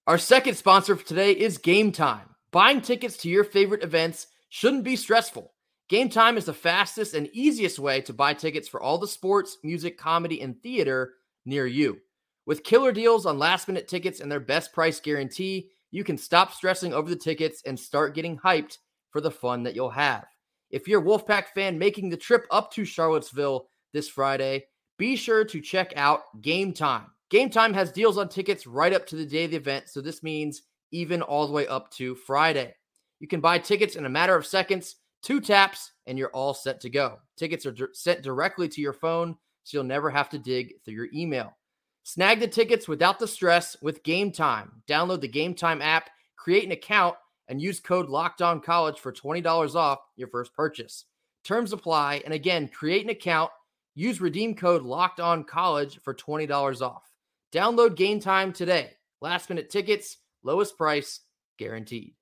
Our 0.08 0.18
second 0.18 0.56
sponsor 0.56 0.96
for 0.96 1.06
today 1.06 1.32
is 1.34 1.58
Game 1.58 1.92
Time. 1.92 2.36
Buying 2.52 2.82
tickets 2.82 3.18
to 3.18 3.30
your 3.30 3.44
favorite 3.44 3.84
events 3.84 4.28
shouldn't 4.50 4.84
be 4.84 4.96
stressful. 4.96 5.54
Game 5.92 6.08
Time 6.08 6.38
is 6.38 6.46
the 6.46 6.54
fastest 6.54 7.14
and 7.16 7.28
easiest 7.34 7.78
way 7.78 8.00
to 8.00 8.14
buy 8.14 8.34
tickets 8.34 8.70
for 8.70 8.82
all 8.82 8.98
the 8.98 9.06
sports, 9.06 9.58
music, 9.62 9.98
comedy, 9.98 10.40
and 10.40 10.58
theater 10.64 11.16
near 11.46 11.68
you. 11.68 12.00
With 12.46 12.64
killer 12.64 12.94
deals 12.94 13.26
on 13.26 13.38
last 13.38 13.68
minute 13.68 13.90
tickets 13.90 14.22
and 14.22 14.32
their 14.32 14.40
best 14.40 14.72
price 14.72 15.02
guarantee, 15.02 15.68
you 15.92 16.06
can 16.06 16.18
stop 16.18 16.54
stressing 16.54 16.94
over 16.94 17.10
the 17.10 17.16
tickets 17.18 17.62
and 17.66 17.78
start 17.78 18.16
getting 18.16 18.38
hyped 18.38 18.78
for 19.10 19.20
the 19.20 19.30
fun 19.30 19.64
that 19.64 19.76
you'll 19.76 19.90
have. 19.90 20.24
If 20.70 20.88
you're 20.88 21.02
a 21.02 21.04
Wolfpack 21.04 21.48
fan 21.48 21.78
making 21.78 22.10
the 22.10 22.16
trip 22.16 22.46
up 22.52 22.72
to 22.72 22.86
Charlottesville 22.86 23.68
this 23.92 24.08
Friday, 24.08 24.64
be 24.98 25.18
sure 25.18 25.44
to 25.44 25.60
check 25.60 25.92
out 25.98 26.22
Game 26.42 26.72
Time. 26.72 27.08
Game 27.30 27.50
Time 27.50 27.74
has 27.74 27.92
deals 27.92 28.18
on 28.18 28.30
tickets 28.30 28.66
right 28.66 28.94
up 28.94 29.06
to 29.08 29.18
the 29.18 29.26
day 29.26 29.44
of 29.44 29.52
the 29.52 29.58
event, 29.58 29.90
so 29.90 30.00
this 30.00 30.24
means 30.24 30.62
even 30.92 31.22
all 31.22 31.48
the 31.48 31.54
way 31.54 31.68
up 31.68 31.92
to 31.96 32.16
Friday. 32.16 32.74
You 33.20 33.28
can 33.28 33.42
buy 33.42 33.60
tickets 33.60 33.98
in 33.98 34.06
a 34.06 34.10
matter 34.10 34.38
of 34.38 34.48
seconds, 34.48 34.96
two 35.22 35.40
taps, 35.40 35.92
and 36.08 36.18
you're 36.18 36.30
all 36.30 36.54
set 36.54 36.82
to 36.82 36.90
go. 36.90 37.20
Tickets 37.38 37.66
are 37.66 37.76
sent 37.94 38.22
directly 38.22 38.68
to 38.70 38.82
your 38.82 38.94
phone, 38.94 39.36
so 39.64 39.78
you'll 39.78 39.84
never 39.84 40.10
have 40.10 40.30
to 40.30 40.40
dig 40.40 40.74
through 40.84 40.96
your 40.96 41.10
email. 41.14 41.56
Snag 42.04 42.40
the 42.40 42.48
tickets 42.48 42.88
without 42.88 43.20
the 43.20 43.28
stress 43.28 43.78
with 43.82 44.04
Game 44.04 44.32
Time. 44.32 44.82
Download 44.88 45.22
the 45.22 45.28
Game 45.28 45.54
Time 45.54 45.82
app, 45.82 46.10
create 46.36 46.66
an 46.66 46.72
account, 46.72 47.16
and 47.48 47.62
use 47.62 47.80
code 47.80 48.10
Locked 48.10 48.42
On 48.42 48.60
College 48.60 49.00
for 49.00 49.12
$20 49.12 49.76
off 49.76 50.00
your 50.16 50.28
first 50.28 50.54
purchase. 50.54 51.06
Terms 51.44 51.74
apply, 51.74 52.22
and 52.26 52.34
again, 52.34 52.68
create 52.68 53.04
an 53.04 53.10
account, 53.10 53.52
use 53.94 54.22
redeem 54.22 54.56
code 54.56 54.84
Locked 54.84 55.20
On 55.20 55.44
College 55.44 56.00
for 56.02 56.14
$20 56.14 56.82
off. 56.82 57.04
Download 57.52 57.96
Game 57.96 58.20
Time 58.20 58.54
today. 58.54 58.92
Last 59.22 59.50
minute 59.50 59.70
tickets, 59.70 60.18
lowest 60.44 60.78
price 60.78 61.22
guaranteed. 61.58 62.14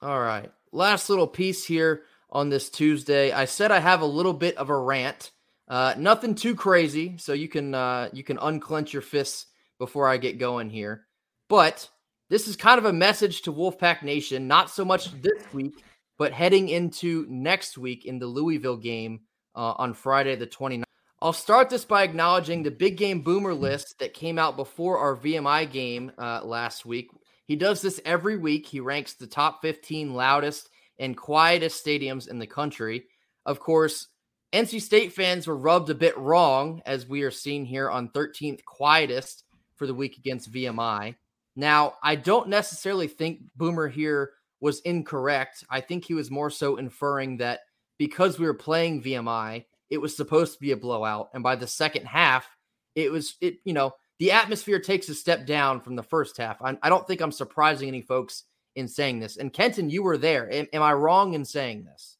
All 0.00 0.20
right. 0.20 0.50
Last 0.72 1.08
little 1.08 1.26
piece 1.26 1.64
here 1.64 2.02
on 2.30 2.48
this 2.48 2.68
Tuesday. 2.68 3.32
I 3.32 3.44
said 3.46 3.70
I 3.70 3.78
have 3.78 4.00
a 4.00 4.06
little 4.06 4.34
bit 4.34 4.56
of 4.56 4.70
a 4.70 4.76
rant. 4.76 5.30
Uh, 5.66 5.94
nothing 5.98 6.34
too 6.34 6.54
crazy, 6.54 7.16
so 7.18 7.32
you 7.32 7.48
can 7.48 7.74
uh, 7.74 8.08
you 8.12 8.24
can 8.24 8.38
unclench 8.38 8.92
your 8.92 9.02
fists 9.02 9.46
before 9.78 10.08
I 10.08 10.16
get 10.16 10.38
going 10.38 10.70
here. 10.70 11.06
But 11.48 11.88
this 12.30 12.48
is 12.48 12.56
kind 12.56 12.78
of 12.78 12.84
a 12.84 12.92
message 12.92 13.42
to 13.42 13.52
Wolfpack 13.52 14.02
Nation, 14.02 14.48
not 14.48 14.70
so 14.70 14.84
much 14.84 15.10
this 15.22 15.42
week, 15.52 15.82
but 16.18 16.32
heading 16.32 16.68
into 16.68 17.26
next 17.28 17.78
week 17.78 18.04
in 18.04 18.18
the 18.18 18.26
Louisville 18.26 18.76
game 18.76 19.20
uh, 19.54 19.74
on 19.76 19.94
Friday 19.94 20.36
the 20.36 20.46
29th. 20.46 20.84
I'll 21.20 21.32
start 21.32 21.68
this 21.68 21.84
by 21.84 22.04
acknowledging 22.04 22.62
the 22.62 22.70
big 22.70 22.96
game 22.96 23.22
boomer 23.22 23.52
list 23.52 23.98
that 23.98 24.14
came 24.14 24.38
out 24.38 24.56
before 24.56 24.98
our 24.98 25.16
VMI 25.16 25.70
game 25.70 26.12
uh, 26.16 26.42
last 26.44 26.86
week. 26.86 27.10
He 27.48 27.56
does 27.56 27.80
this 27.80 28.00
every 28.04 28.36
week. 28.36 28.66
He 28.66 28.78
ranks 28.78 29.14
the 29.14 29.26
top 29.26 29.62
15 29.62 30.14
loudest 30.14 30.68
and 30.98 31.16
quietest 31.16 31.84
stadiums 31.84 32.28
in 32.28 32.38
the 32.38 32.46
country. 32.46 33.06
Of 33.46 33.58
course, 33.58 34.06
NC 34.52 34.82
State 34.82 35.12
fans 35.14 35.46
were 35.46 35.56
rubbed 35.56 35.90
a 35.90 35.94
bit 35.94 36.16
wrong, 36.18 36.82
as 36.84 37.08
we 37.08 37.22
are 37.22 37.30
seeing 37.30 37.64
here 37.64 37.90
on 37.90 38.10
13th 38.10 38.64
quietest 38.64 39.44
for 39.76 39.86
the 39.86 39.94
week 39.94 40.18
against 40.18 40.52
VMI. 40.52 41.16
Now, 41.56 41.94
I 42.02 42.16
don't 42.16 42.48
necessarily 42.48 43.08
think 43.08 43.40
Boomer 43.56 43.88
here 43.88 44.32
was 44.60 44.80
incorrect. 44.80 45.64
I 45.70 45.80
think 45.80 46.04
he 46.04 46.14
was 46.14 46.30
more 46.30 46.50
so 46.50 46.76
inferring 46.76 47.38
that 47.38 47.60
because 47.96 48.38
we 48.38 48.46
were 48.46 48.54
playing 48.54 49.02
VMI, 49.02 49.64
it 49.90 49.98
was 49.98 50.16
supposed 50.16 50.54
to 50.54 50.60
be 50.60 50.72
a 50.72 50.76
blowout. 50.76 51.30
And 51.32 51.42
by 51.42 51.56
the 51.56 51.66
second 51.66 52.06
half, 52.06 52.46
it 52.94 53.10
was, 53.10 53.36
it, 53.40 53.56
you 53.64 53.72
know, 53.72 53.92
the 54.18 54.32
atmosphere 54.32 54.78
takes 54.78 55.08
a 55.08 55.14
step 55.14 55.46
down 55.46 55.80
from 55.80 55.96
the 55.96 56.02
first 56.02 56.36
half. 56.36 56.60
I, 56.62 56.76
I 56.82 56.88
don't 56.88 57.06
think 57.06 57.20
I'm 57.20 57.32
surprising 57.32 57.88
any 57.88 58.02
folks 58.02 58.44
in 58.74 58.88
saying 58.88 59.20
this. 59.20 59.36
And 59.36 59.52
Kenton, 59.52 59.90
you 59.90 60.02
were 60.02 60.18
there. 60.18 60.50
Am, 60.52 60.66
am 60.72 60.82
I 60.82 60.92
wrong 60.92 61.34
in 61.34 61.44
saying 61.44 61.84
this? 61.84 62.16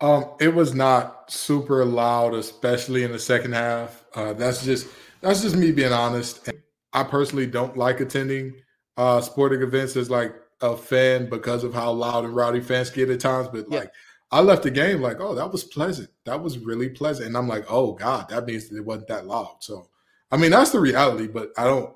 Um, 0.00 0.30
it 0.40 0.54
was 0.54 0.74
not 0.74 1.30
super 1.30 1.84
loud, 1.84 2.34
especially 2.34 3.04
in 3.04 3.12
the 3.12 3.18
second 3.18 3.52
half. 3.52 4.04
Uh, 4.14 4.32
that's 4.32 4.64
just 4.64 4.88
that's 5.20 5.42
just 5.42 5.56
me 5.56 5.72
being 5.72 5.92
honest. 5.92 6.48
I 6.92 7.04
personally 7.04 7.46
don't 7.46 7.76
like 7.76 8.00
attending 8.00 8.54
uh, 8.96 9.20
sporting 9.20 9.62
events 9.62 9.96
as 9.96 10.10
like 10.10 10.34
a 10.62 10.76
fan 10.76 11.28
because 11.28 11.64
of 11.64 11.74
how 11.74 11.92
loud 11.92 12.24
and 12.24 12.34
rowdy 12.34 12.60
fans 12.60 12.90
get 12.90 13.10
at 13.10 13.20
times. 13.20 13.48
But 13.48 13.66
yeah. 13.68 13.80
like, 13.80 13.92
I 14.30 14.40
left 14.40 14.62
the 14.62 14.70
game 14.70 15.02
like, 15.02 15.20
oh, 15.20 15.34
that 15.34 15.52
was 15.52 15.64
pleasant. 15.64 16.08
That 16.24 16.40
was 16.42 16.58
really 16.58 16.88
pleasant. 16.88 17.28
And 17.28 17.36
I'm 17.36 17.48
like, 17.48 17.66
oh 17.68 17.92
God, 17.92 18.28
that 18.30 18.46
means 18.46 18.68
that 18.68 18.78
it 18.78 18.84
wasn't 18.84 19.08
that 19.08 19.26
loud. 19.26 19.56
So 19.60 19.89
I 20.30 20.36
mean, 20.36 20.50
that's 20.50 20.70
the 20.70 20.80
reality, 20.80 21.26
but 21.26 21.50
I 21.56 21.64
don't 21.64 21.92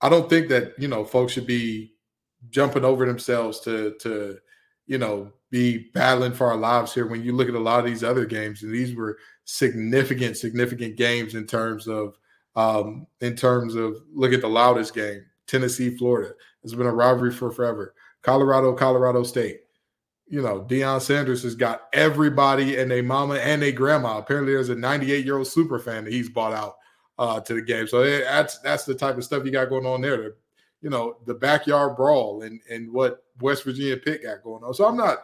I 0.00 0.08
don't 0.08 0.28
think 0.28 0.48
that, 0.48 0.74
you 0.78 0.88
know, 0.88 1.04
folks 1.04 1.32
should 1.32 1.46
be 1.46 1.94
jumping 2.50 2.84
over 2.84 3.06
themselves 3.06 3.60
to 3.60 3.94
to, 4.00 4.38
you 4.86 4.98
know, 4.98 5.32
be 5.50 5.90
battling 5.94 6.32
for 6.32 6.46
our 6.46 6.56
lives 6.56 6.94
here 6.94 7.06
when 7.06 7.22
you 7.22 7.32
look 7.32 7.48
at 7.48 7.54
a 7.54 7.58
lot 7.58 7.80
of 7.80 7.86
these 7.86 8.04
other 8.04 8.24
games 8.24 8.62
and 8.62 8.72
these 8.72 8.94
were 8.94 9.18
significant 9.44 10.36
significant 10.36 10.96
games 10.96 11.34
in 11.34 11.46
terms 11.46 11.88
of 11.88 12.16
um 12.56 13.06
in 13.20 13.34
terms 13.34 13.74
of 13.74 13.96
look 14.14 14.32
at 14.32 14.40
the 14.40 14.48
loudest 14.48 14.94
game 14.94 15.24
tennessee 15.46 15.96
florida. 15.96 16.34
It's 16.62 16.74
been 16.74 16.86
a 16.86 16.94
rivalry 16.94 17.32
for 17.32 17.50
forever. 17.50 17.94
Colorado 18.22 18.74
colorado 18.74 19.22
state. 19.22 19.60
You 20.28 20.42
know 20.42 20.62
Deion 20.62 21.00
sanders 21.00 21.42
has 21.42 21.54
got 21.54 21.88
everybody 21.92 22.76
and 22.76 22.92
a 22.92 23.02
mama 23.02 23.34
and 23.36 23.62
a 23.62 23.72
grandma. 23.72 24.18
Apparently 24.18 24.52
there's 24.52 24.68
a 24.68 24.74
98 24.74 25.24
year 25.24 25.38
old 25.38 25.46
super 25.46 25.78
fan 25.78 26.04
that 26.04 26.12
he's 26.12 26.28
bought 26.28 26.52
out 26.52 26.76
uh, 27.20 27.38
to 27.38 27.54
the 27.54 27.62
game. 27.62 27.86
So 27.86 28.02
it, 28.02 28.24
that's 28.24 28.58
that's 28.60 28.84
the 28.84 28.94
type 28.94 29.16
of 29.16 29.24
stuff 29.24 29.44
you 29.44 29.52
got 29.52 29.68
going 29.68 29.86
on 29.86 30.00
there. 30.00 30.16
The, 30.16 30.34
you 30.80 30.88
know, 30.88 31.18
the 31.26 31.34
backyard 31.34 31.96
brawl 31.96 32.42
and 32.42 32.60
and 32.68 32.90
what 32.90 33.24
West 33.40 33.62
Virginia 33.62 33.98
Pitt 33.98 34.22
got 34.24 34.42
going 34.42 34.64
on. 34.64 34.74
So 34.74 34.86
I'm 34.86 34.96
not 34.96 35.18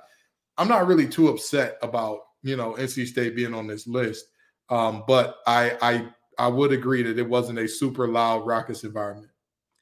I'm 0.59 0.69
not 0.69 0.87
really 0.87 1.09
too 1.09 1.29
upset 1.29 1.79
about 1.83 2.21
you 2.43 2.57
know 2.57 2.75
NC 2.75 3.07
State 3.07 3.35
being 3.35 3.55
on 3.55 3.67
this 3.67 3.87
list. 3.87 4.27
Um, 4.69 5.05
but 5.09 5.39
I 5.47 5.77
I 5.81 6.09
I 6.39 6.49
would 6.49 6.71
agree 6.71 7.03
that 7.03 7.19
it 7.19 7.29
wasn't 7.29 7.59
a 7.59 7.67
super 7.67 8.07
loud 8.07 8.47
raucous 8.47 8.85
environment. 8.85 9.31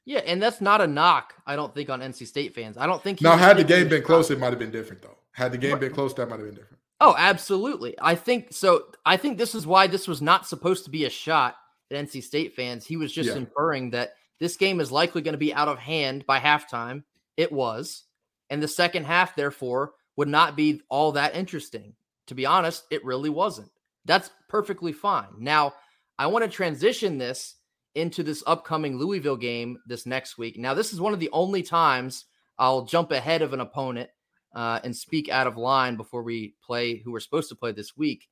Yeah, 0.05 0.19
and 0.19 0.41
that's 0.41 0.61
not 0.61 0.81
a 0.81 0.87
knock. 0.87 1.33
I 1.45 1.57
don't 1.57 1.73
think 1.73 1.89
on 1.89 1.99
NC 1.99 2.27
State 2.27 2.55
fans. 2.55 2.77
I 2.77 2.85
don't 2.85 3.03
think. 3.03 3.21
Now, 3.21 3.35
had 3.35 3.57
the 3.57 3.63
game 3.63 3.89
been 3.89 4.03
close, 4.03 4.31
it 4.31 4.39
might 4.39 4.51
have 4.51 4.59
been 4.59 4.71
different 4.71 5.01
though. 5.01 5.17
Had 5.33 5.51
the 5.51 5.57
game 5.57 5.79
been 5.79 5.93
close, 5.93 6.13
that 6.13 6.29
might 6.29 6.39
have 6.39 6.45
been 6.45 6.55
different. 6.55 6.79
Oh, 7.01 7.13
absolutely. 7.17 7.93
I 7.99 8.15
think 8.15 8.53
so. 8.53 8.85
I 9.05 9.17
think 9.17 9.37
this 9.37 9.53
is 9.53 9.67
why 9.67 9.87
this 9.87 10.07
was 10.07 10.21
not 10.21 10.47
supposed 10.47 10.85
to 10.85 10.89
be 10.89 11.03
a 11.03 11.09
shot 11.09 11.57
NC 11.91 12.23
State 12.23 12.55
fans. 12.55 12.85
He 12.85 12.97
was 12.97 13.11
just 13.11 13.29
yeah. 13.29 13.35
inferring 13.35 13.91
that 13.91 14.13
this 14.39 14.57
game 14.57 14.79
is 14.79 14.91
likely 14.91 15.21
going 15.21 15.33
to 15.33 15.37
be 15.37 15.53
out 15.53 15.67
of 15.67 15.77
hand 15.77 16.25
by 16.25 16.39
halftime. 16.39 17.03
It 17.37 17.51
was. 17.51 18.03
And 18.49 18.61
the 18.61 18.67
second 18.67 19.05
half, 19.05 19.35
therefore, 19.35 19.93
would 20.15 20.27
not 20.27 20.55
be 20.55 20.81
all 20.89 21.13
that 21.13 21.35
interesting. 21.35 21.93
To 22.27 22.35
be 22.35 22.45
honest, 22.45 22.85
it 22.89 23.05
really 23.05 23.29
wasn't. 23.29 23.71
That's 24.05 24.31
perfectly 24.49 24.93
fine. 24.93 25.29
Now, 25.39 25.73
I 26.17 26.27
want 26.27 26.45
to 26.45 26.51
transition 26.51 27.17
this 27.17 27.55
into 27.95 28.23
this 28.23 28.43
upcoming 28.45 28.97
Louisville 28.97 29.37
game 29.37 29.77
this 29.87 30.05
next 30.05 30.37
week. 30.37 30.57
Now, 30.57 30.73
this 30.73 30.93
is 30.93 30.99
one 31.01 31.13
of 31.13 31.19
the 31.19 31.29
only 31.31 31.63
times 31.63 32.25
I'll 32.57 32.85
jump 32.85 33.11
ahead 33.11 33.41
of 33.41 33.53
an 33.53 33.61
opponent 33.61 34.09
uh, 34.53 34.79
and 34.83 34.95
speak 34.95 35.29
out 35.29 35.47
of 35.47 35.57
line 35.57 35.97
before 35.97 36.23
we 36.23 36.55
play 36.63 36.97
who 36.97 37.11
we're 37.11 37.19
supposed 37.19 37.49
to 37.49 37.55
play 37.55 37.71
this 37.71 37.97
week. 37.97 38.27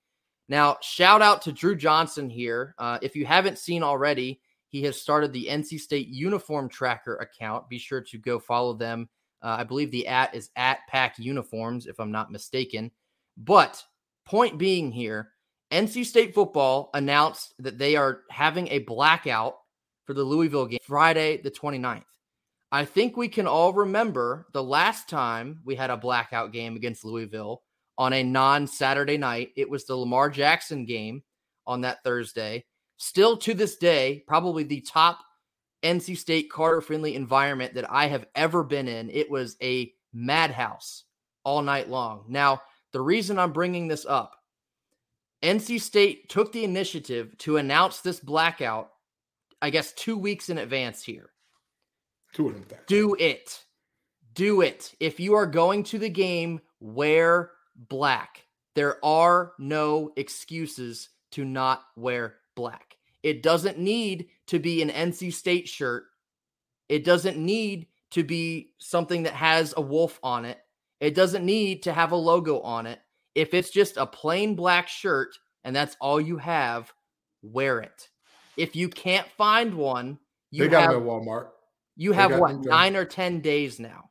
Now, 0.49 0.77
shout 0.82 1.21
out 1.21 1.41
to 1.43 1.51
Drew 1.51 1.75
Johnson 1.75 2.29
here. 2.29 2.75
Uh, 2.77 2.99
if 3.01 3.15
you 3.15 3.25
haven't 3.25 3.58
seen 3.58 3.84
already, 3.84 4.41
he 4.67 4.84
has 4.84 4.99
started 4.99 5.32
the 5.32 5.47
NC 5.49 5.79
State 5.79 6.08
Uniform 6.08 6.67
Tracker 6.67 7.15
account. 7.17 7.69
Be 7.69 7.77
sure 7.77 8.01
to 8.01 8.17
go 8.17 8.39
follow 8.39 8.73
them. 8.73 9.10
Uh, 9.41 9.58
I 9.60 9.63
believe 9.63 9.91
the 9.91 10.08
at 10.08 10.34
is 10.34 10.49
at 10.56 10.79
Pack 10.88 11.19
Uniforms, 11.19 11.86
if 11.86 11.99
I'm 11.99 12.12
not 12.12 12.32
mistaken. 12.32 12.91
But 13.38 13.84
point 14.25 14.58
being 14.58 14.91
here, 14.91 15.29
NC 15.71 16.06
State 16.06 16.34
football 16.34 16.89
announced 16.93 17.53
that 17.60 17.77
they 17.77 17.95
are 17.95 18.21
having 18.29 18.67
a 18.69 18.79
blackout 18.79 19.56
for 20.06 20.13
the 20.13 20.23
Louisville 20.23 20.65
game 20.65 20.79
Friday, 20.84 21.41
the 21.41 21.51
29th. 21.51 22.03
I 22.71 22.86
think 22.86 23.15
we 23.15 23.27
can 23.27 23.47
all 23.47 23.73
remember 23.73 24.47
the 24.53 24.63
last 24.63 25.08
time 25.08 25.62
we 25.63 25.75
had 25.75 25.91
a 25.91 25.97
blackout 25.97 26.51
game 26.51 26.75
against 26.75 27.06
Louisville 27.06 27.62
on 27.97 28.13
a 28.13 28.23
non 28.23 28.67
Saturday 28.67 29.17
night. 29.17 29.51
It 29.56 29.69
was 29.69 29.86
the 29.86 29.95
Lamar 29.95 30.29
Jackson 30.29 30.86
game 30.86 31.23
on 31.65 31.82
that 31.82 32.03
Thursday. 32.03 32.65
Still 32.97 33.38
to 33.38 33.53
this 33.53 33.75
day, 33.77 34.23
probably 34.27 34.63
the 34.63 34.82
top 34.82 35.19
NC 35.84 36.17
State 36.17 36.49
Carter-Finley 36.49 37.15
environment 37.15 37.73
that 37.73 37.91
I 37.91 38.08
have 38.08 38.25
ever 38.36 38.63
been 38.63 38.88
in. 38.88 39.10
It 39.10 39.29
was 39.29 39.58
a 39.62 39.91
madhouse 40.13 41.03
all 41.43 41.62
night 41.62 41.89
long. 41.89 42.25
Now, 42.27 42.62
the 42.91 43.01
reason 43.01 43.38
I'm 43.38 43.51
bringing 43.51 43.88
this 43.88 44.06
up, 44.06 44.36
NC 45.41 45.82
State 45.82 46.29
took 46.29 46.51
the 46.51 46.63
initiative 46.63 47.38
to 47.39 47.58
announce 47.58 47.99
this 47.99 48.19
blackout, 48.19 48.91
I 49.62 49.69
guess, 49.69 49.91
two 49.93 50.17
weeks 50.17 50.49
in 50.49 50.60
advance 50.60 51.03
here. 51.03 51.32
Do 52.34 52.49
it. 52.49 52.88
Do 52.88 53.15
it. 53.19 53.63
Do 54.34 54.62
it. 54.62 54.93
If 54.99 55.19
you 55.19 55.36
are 55.36 55.45
going 55.45 55.84
to 55.84 55.99
the 55.99 56.10
game, 56.10 56.62
wear 56.79 57.51
black. 57.75 58.45
There 58.75 59.03
are 59.05 59.53
no 59.59 60.12
excuses 60.15 61.09
to 61.31 61.45
not 61.45 61.83
wear 61.95 62.36
black. 62.55 62.97
It 63.21 63.41
doesn't 63.41 63.79
need 63.79 64.27
to 64.47 64.59
be 64.59 64.81
an 64.81 64.89
NC 64.89 65.33
State 65.33 65.67
shirt. 65.67 66.05
It 66.89 67.03
doesn't 67.03 67.38
need 67.38 67.88
to 68.12 68.23
be 68.23 68.73
something 68.79 69.23
that 69.23 69.33
has 69.33 69.73
a 69.75 69.81
wolf 69.81 70.19
on 70.21 70.45
it. 70.45 70.59
It 70.99 71.15
doesn't 71.15 71.45
need 71.45 71.83
to 71.83 71.93
have 71.93 72.12
a 72.12 72.17
logo 72.17 72.59
on 72.62 72.86
it. 72.86 72.99
If 73.36 73.53
it's 73.53 73.71
just 73.71 73.97
a 73.97 74.05
plain 74.05 74.55
black 74.55 74.88
shirt 74.88 75.36
and 75.63 75.75
that's 75.75 75.97
all 75.99 76.21
you 76.21 76.38
have, 76.38 76.93
wear 77.41 77.79
it. 77.79 78.09
If 78.57 78.75
you 78.75 78.89
can't 78.89 79.27
find 79.38 79.73
one, 79.73 80.19
you 80.51 80.65
they 80.65 80.69
got 80.69 80.83
have, 80.83 80.91
them 80.91 81.01
at 81.01 81.07
Walmart. 81.07 81.47
You 81.95 82.12
have 82.12 82.38
what 82.38 82.63
nine 82.63 82.95
or 82.95 83.05
ten 83.05 83.39
days 83.39 83.79
now. 83.79 84.09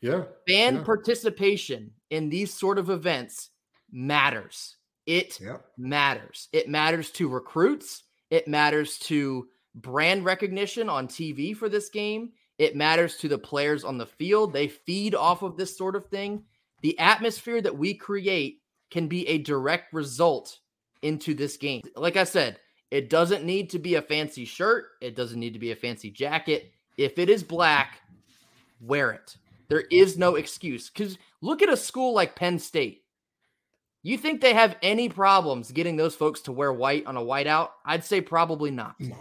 Yeah. 0.00 0.24
Fan 0.48 0.76
yeah. 0.76 0.82
participation 0.82 1.90
in 2.10 2.28
these 2.28 2.52
sort 2.52 2.78
of 2.78 2.90
events 2.90 3.50
matters. 3.90 4.76
It 5.06 5.40
yep. 5.40 5.64
matters. 5.78 6.48
It 6.52 6.68
matters 6.68 7.10
to 7.12 7.28
recruits. 7.28 8.02
It 8.30 8.48
matters 8.48 8.98
to 9.00 9.48
brand 9.74 10.24
recognition 10.24 10.88
on 10.88 11.06
TV 11.06 11.56
for 11.56 11.68
this 11.68 11.88
game. 11.88 12.32
It 12.58 12.74
matters 12.74 13.16
to 13.18 13.28
the 13.28 13.38
players 13.38 13.84
on 13.84 13.98
the 13.98 14.06
field. 14.06 14.52
They 14.52 14.68
feed 14.68 15.14
off 15.14 15.42
of 15.42 15.56
this 15.56 15.76
sort 15.76 15.94
of 15.94 16.06
thing. 16.06 16.44
The 16.82 16.98
atmosphere 16.98 17.60
that 17.62 17.76
we 17.76 17.94
create 17.94 18.62
can 18.90 19.08
be 19.08 19.26
a 19.28 19.38
direct 19.38 19.92
result 19.92 20.58
into 21.02 21.34
this 21.34 21.56
game. 21.56 21.82
Like 21.94 22.16
I 22.16 22.24
said, 22.24 22.58
it 22.90 23.10
doesn't 23.10 23.44
need 23.44 23.70
to 23.70 23.78
be 23.78 23.96
a 23.96 24.02
fancy 24.02 24.44
shirt, 24.44 24.86
it 25.00 25.16
doesn't 25.16 25.40
need 25.40 25.52
to 25.52 25.58
be 25.58 25.72
a 25.72 25.76
fancy 25.76 26.10
jacket. 26.10 26.72
If 26.96 27.18
it 27.18 27.28
is 27.28 27.42
black, 27.42 28.00
wear 28.80 29.10
it. 29.10 29.36
There 29.68 29.84
is 29.90 30.18
no 30.18 30.36
excuse. 30.36 30.90
Because 30.90 31.18
look 31.40 31.62
at 31.62 31.68
a 31.68 31.76
school 31.76 32.14
like 32.14 32.36
Penn 32.36 32.58
State. 32.58 33.02
You 34.02 34.16
think 34.16 34.40
they 34.40 34.54
have 34.54 34.76
any 34.82 35.08
problems 35.08 35.72
getting 35.72 35.96
those 35.96 36.14
folks 36.14 36.40
to 36.42 36.52
wear 36.52 36.72
white 36.72 37.06
on 37.06 37.16
a 37.16 37.20
whiteout? 37.20 37.70
I'd 37.84 38.04
say 38.04 38.20
probably 38.20 38.70
not. 38.70 38.94
No. 39.00 39.16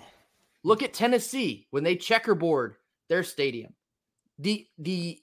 Look 0.64 0.84
at 0.84 0.94
Tennessee 0.94 1.68
when 1.72 1.84
they 1.84 1.96
checkerboard 1.96 2.76
their 3.10 3.24
stadium. 3.24 3.74
The 4.38 4.68
the 4.78 5.20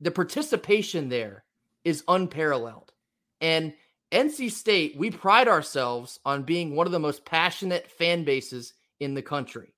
the 0.00 0.10
participation 0.10 1.08
there 1.08 1.44
is 1.84 2.04
unparalleled. 2.06 2.92
And 3.40 3.74
NC 4.12 4.50
State, 4.50 4.96
we 4.96 5.10
pride 5.10 5.48
ourselves 5.48 6.18
on 6.24 6.42
being 6.42 6.74
one 6.74 6.86
of 6.86 6.92
the 6.92 6.98
most 6.98 7.24
passionate 7.24 7.90
fan 7.90 8.24
bases 8.24 8.74
in 9.00 9.14
the 9.14 9.22
country. 9.22 9.74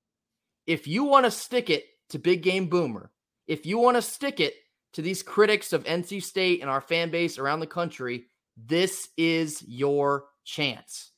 If 0.67 0.87
you 0.87 1.05
want 1.05 1.25
to 1.27 1.31
stick 1.31 1.71
it 1.71 1.85
to 2.11 2.19
Big 2.19 2.43
Game 2.43 2.67
Boomer, 2.69 3.11
if 3.47 3.67
you 3.67 3.79
want 3.79 3.97
to 3.97 4.03
stick 4.03 4.41
it 4.41 4.55
to 4.95 5.03
these 5.03 5.23
critics 5.23 5.73
of 5.73 5.85
NC 5.85 6.23
State 6.23 6.61
and 6.61 6.71
our 6.71 6.81
fan 6.81 7.11
base 7.11 7.39
around 7.39 7.61
the 7.61 7.67
country, 7.67 8.27
this 8.57 9.09
is 9.17 9.63
your 9.67 10.25
chance. 10.45 11.13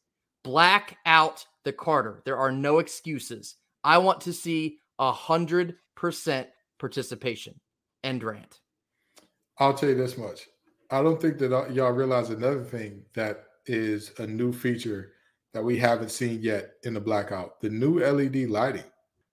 Black 0.45 0.99
out 1.07 1.45
the 1.65 1.73
Carter. 1.73 2.23
There 2.25 2.37
are 2.37 2.53
no 2.53 2.79
excuses. 2.79 3.57
I 3.85 3.99
want 3.99 4.21
to 4.23 4.33
see 4.33 4.79
a 4.99 5.13
hundred 5.13 5.77
percent 5.97 6.49
participation. 6.79 7.59
End 8.05 8.23
rant. 8.23 8.61
I'll 9.59 9.75
tell 9.75 9.89
you 9.89 9.95
this 9.95 10.19
much. 10.19 10.49
I 10.91 11.03
don't 11.03 11.21
think 11.21 11.39
that 11.39 11.57
uh, 11.57 11.69
y'all 11.69 11.93
realize 11.93 12.31
another 12.31 12.65
thing 12.65 13.03
that 13.15 13.45
is 13.67 14.13
a 14.19 14.27
new 14.27 14.53
feature 14.53 15.13
that 15.55 15.63
we 15.63 15.79
haven't 15.79 16.11
seen 16.11 16.41
yet 16.43 16.73
in 16.83 16.95
the 16.95 17.01
blackout. 17.01 17.61
The 17.61 17.71
new 17.71 18.01
LED 18.01 18.51
lighting. 18.51 18.85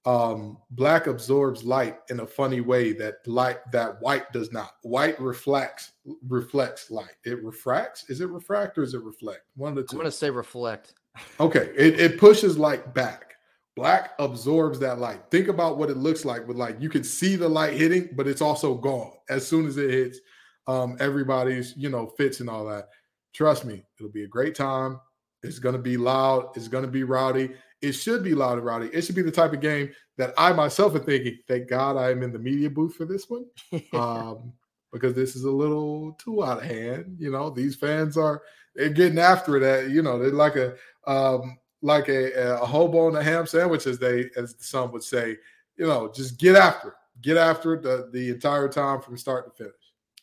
Um, 0.05 0.57
black 0.71 1.07
absorbs 1.07 1.63
light 1.63 1.97
in 2.09 2.21
a 2.21 2.25
funny 2.25 2.62
way 2.62 2.93
that 2.93 3.15
light 3.27 3.59
that 3.71 4.01
white 4.01 4.31
does 4.31 4.51
not. 4.51 4.75
White 4.83 5.19
reflects 5.19 5.91
reflects 6.27 6.89
light. 6.89 7.15
It 7.25 7.43
refracts. 7.43 8.09
Is 8.09 8.21
it 8.21 8.29
refract 8.29 8.77
or 8.77 8.83
is 8.83 8.93
it 8.93 9.03
reflect? 9.03 9.41
One 9.55 9.71
of 9.71 9.75
the 9.75 9.83
two. 9.83 9.88
I'm 9.91 9.97
gonna 9.97 10.12
say 10.12 10.29
reflect. 10.29 10.93
Okay, 11.39 11.71
it, 11.75 11.99
it 11.99 12.17
pushes 12.17 12.57
light 12.57 12.93
back. 12.93 13.35
Black 13.75 14.12
absorbs 14.19 14.79
that 14.79 14.99
light. 14.99 15.21
Think 15.31 15.47
about 15.47 15.77
what 15.77 15.89
it 15.89 15.97
looks 15.97 16.23
like 16.23 16.47
with 16.47 16.57
like 16.57 16.79
You 16.79 16.89
can 16.89 17.03
see 17.03 17.35
the 17.35 17.49
light 17.49 17.73
hitting, 17.73 18.09
but 18.15 18.27
it's 18.27 18.41
also 18.41 18.75
gone 18.75 19.12
as 19.29 19.45
soon 19.45 19.67
as 19.67 19.77
it 19.77 19.89
hits. 19.89 20.19
Um, 20.67 20.95
everybody's 20.99 21.75
you 21.75 21.89
know 21.89 22.07
fits 22.17 22.39
and 22.39 22.49
all 22.49 22.65
that. 22.65 22.88
Trust 23.33 23.65
me, 23.65 23.83
it'll 23.99 24.12
be 24.12 24.23
a 24.23 24.27
great 24.27 24.55
time. 24.55 24.99
It's 25.43 25.60
gonna 25.60 25.78
be 25.78 25.97
loud. 25.97 26.52
It's 26.56 26.67
gonna 26.67 26.88
be 26.88 27.04
rowdy. 27.04 27.52
It 27.82 27.93
should 27.93 28.23
be 28.23 28.36
loud 28.36 28.58
and 28.58 28.65
rowdy. 28.65 28.88
It 28.88 29.02
should 29.02 29.15
be 29.15 29.21
the 29.21 29.32
type 29.32 29.54
of 29.54 29.62
game 29.62 29.91
that 30.17 30.34
I 30.38 30.52
myself 30.52 30.95
am 30.95 31.04
thinking, 31.04 31.39
thank 31.47 31.69
God 31.69 31.95
I 31.95 32.12
am 32.12 32.23
in 32.23 32.34
the 32.34 32.39
media 32.39 32.69
booth 32.69 32.95
for 32.95 33.06
this 33.06 33.30
one. 33.30 33.45
um, 33.93 34.52
because 34.91 35.13
this 35.13 35.36
is 35.36 35.43
a 35.43 35.52
little 35.52 36.13
too 36.13 36.43
out 36.43 36.58
of 36.58 36.63
hand. 36.63 37.15
You 37.19 37.32
know, 37.32 37.49
these 37.49 37.75
fans 37.75 38.17
are 38.17 38.41
they're 38.75 38.89
getting 38.89 39.19
after 39.19 39.56
it 39.58 39.63
at, 39.63 39.91
you 39.91 40.02
know, 40.02 40.19
they're 40.19 40.32
like 40.32 40.56
a 40.56 40.75
um 41.08 41.58
like 41.82 42.10
a, 42.10 42.58
a 42.62 42.65
hobo 42.65 43.08
on 43.08 43.15
a 43.15 43.23
ham 43.23 43.47
sandwich, 43.47 43.88
as 43.88 43.97
they 43.97 44.30
as 44.36 44.56
some 44.60 44.91
would 44.91 45.04
say, 45.04 45.38
you 45.78 45.88
know, 45.88 46.12
just 46.13 46.38
get 46.38 46.56
after 46.56 46.89
it. 46.89 46.93
Get 47.21 47.38
after 47.38 47.73
it 47.73 47.84
the, 47.84 48.10
the 48.13 48.30
entire 48.30 48.69
time 48.69 49.02
from 49.02 49.17
start 49.17 49.45
to 49.45 49.63
finish. 49.63 49.75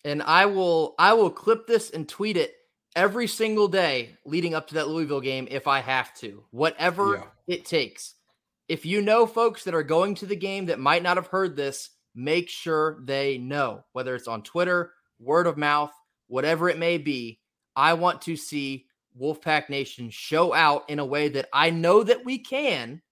And 0.05 0.23
I 0.23 0.47
will 0.47 0.95
I 0.99 1.13
will 1.15 1.31
clip 1.31 1.67
this 1.67 1.91
and 1.91 2.09
tweet 2.09 2.37
it 2.37 2.56
every 2.97 3.27
single 3.27 3.69
day 3.69 4.17
leading 4.25 4.55
up 4.55 4.69
to 4.69 4.75
that 4.75 4.89
Louisville 4.89 5.21
game 5.21 5.47
if 5.51 5.69
I 5.69 5.81
have 5.81 6.13
to, 6.15 6.43
whatever 6.51 7.17
yeah. 7.17 7.55
it 7.55 7.65
takes. 7.67 8.15
If 8.69 8.85
you 8.87 9.03
know 9.03 9.27
folks 9.27 9.65
that 9.65 9.75
are 9.75 9.85
going 9.85 10.17
to 10.17 10.27
the 10.27 10.35
game 10.35 10.67
that 10.67 10.81
might 10.81 11.03
not 11.03 11.19
have 11.19 11.29
heard 11.29 11.55
this, 11.55 11.91
make 12.15 12.49
sure 12.49 12.99
they 13.05 13.39
know, 13.39 13.85
whether 13.93 14.15
it's 14.17 14.27
on 14.27 14.43
Twitter, 14.43 14.93
word 15.21 15.47
of 15.47 15.59
mouth, 15.59 15.93
whatever 16.27 16.69
it 16.69 16.79
may 16.79 16.99
be. 16.99 17.39
I 17.77 17.93
want 17.95 18.23
to 18.23 18.37
see 18.37 18.87
Wolfpack 19.21 19.69
Nation 19.69 20.11
show 20.11 20.53
out 20.53 20.89
in 20.89 20.99
a 20.99 21.05
way 21.05 21.29
that 21.29 21.49
I 21.53 21.71
know 21.71 22.03
that 22.03 22.25
we 22.25 22.39
can. 22.39 23.03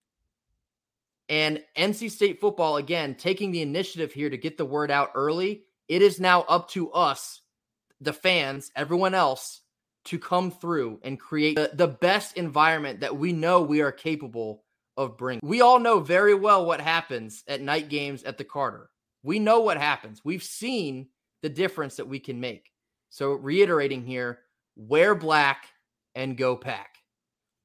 And 1.29 1.62
NC 1.77 2.11
State 2.11 2.40
football, 2.40 2.79
again, 2.79 3.14
taking 3.14 3.53
the 3.53 3.62
initiative 3.62 4.12
here 4.12 4.31
to 4.31 4.37
get 4.37 4.59
the 4.59 4.64
word 4.64 4.90
out 4.90 5.12
early. 5.14 5.64
It 5.88 6.03
is 6.03 6.18
now 6.18 6.42
up 6.42 6.70
to 6.70 6.90
us, 6.92 7.42
the 8.01 8.12
fans, 8.12 8.70
everyone 8.75 9.14
else, 9.14 9.61
to 10.05 10.19
come 10.19 10.51
through 10.51 11.01
and 11.03 11.19
create 11.19 11.57
the, 11.57 11.71
the 11.75 11.88
best 11.88 12.37
environment 12.37 13.01
that 13.01 13.17
we 13.17 13.33
know 13.33 13.62
we 13.62 13.81
are 13.81 13.93
capable 13.93 14.64
of 14.97 15.17
bringing. 15.17 15.40
We 15.43 15.61
all 15.61 15.79
know 15.79 16.01
very 16.01 16.35
well 16.35 16.67
what 16.67 16.81
happens 16.81 17.43
at 17.49 17.61
night 17.61 17.88
games 17.88 18.23
at 18.25 18.38
the 18.38 18.45
Carter. 18.45 18.90
We 19.23 19.38
know 19.38 19.61
what 19.61 19.79
happens. 19.79 20.21
We've 20.25 20.43
seen 20.43 21.09
the 21.43 21.49
difference 21.49 21.97
that 21.97 22.09
we 22.09 22.21
can 22.21 22.40
make. 22.40 22.71
So, 23.11 23.33
reiterating 23.33 24.05
here, 24.05 24.40
wear 24.77 25.14
black 25.14 25.67
and 26.14 26.37
go 26.37 26.57
pack. 26.57 26.97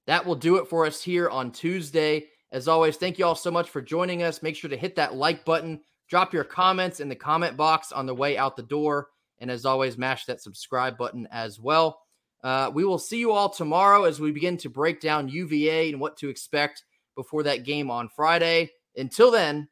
That 0.07 0.25
will 0.25 0.35
do 0.35 0.57
it 0.57 0.67
for 0.67 0.85
us 0.85 1.03
here 1.03 1.29
on 1.29 1.51
Tuesday. 1.51 2.27
As 2.51 2.67
always, 2.67 2.97
thank 2.97 3.19
you 3.19 3.25
all 3.25 3.35
so 3.35 3.51
much 3.51 3.69
for 3.69 3.81
joining 3.81 4.23
us. 4.23 4.41
Make 4.41 4.55
sure 4.55 4.69
to 4.69 4.77
hit 4.77 4.95
that 4.95 5.15
like 5.15 5.45
button, 5.45 5.81
drop 6.07 6.33
your 6.33 6.43
comments 6.43 6.99
in 6.99 7.09
the 7.09 7.15
comment 7.15 7.57
box 7.57 7.91
on 7.91 8.05
the 8.05 8.15
way 8.15 8.37
out 8.37 8.55
the 8.55 8.63
door. 8.63 9.09
And 9.39 9.51
as 9.51 9.65
always, 9.65 9.97
mash 9.97 10.25
that 10.25 10.41
subscribe 10.41 10.97
button 10.97 11.27
as 11.31 11.59
well. 11.59 12.01
Uh, 12.43 12.71
we 12.73 12.85
will 12.85 12.99
see 12.99 13.19
you 13.19 13.31
all 13.31 13.49
tomorrow 13.49 14.05
as 14.05 14.19
we 14.19 14.31
begin 14.31 14.57
to 14.57 14.69
break 14.69 15.01
down 15.01 15.27
UVA 15.27 15.91
and 15.91 15.99
what 15.99 16.17
to 16.17 16.29
expect 16.29 16.83
before 17.15 17.43
that 17.43 17.65
game 17.65 17.91
on 17.91 18.09
Friday. 18.09 18.71
Until 18.95 19.31
then, 19.31 19.67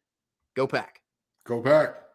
go 0.56 0.68
pack. 0.68 1.02
Go 1.46 1.62
pack. 1.62 2.07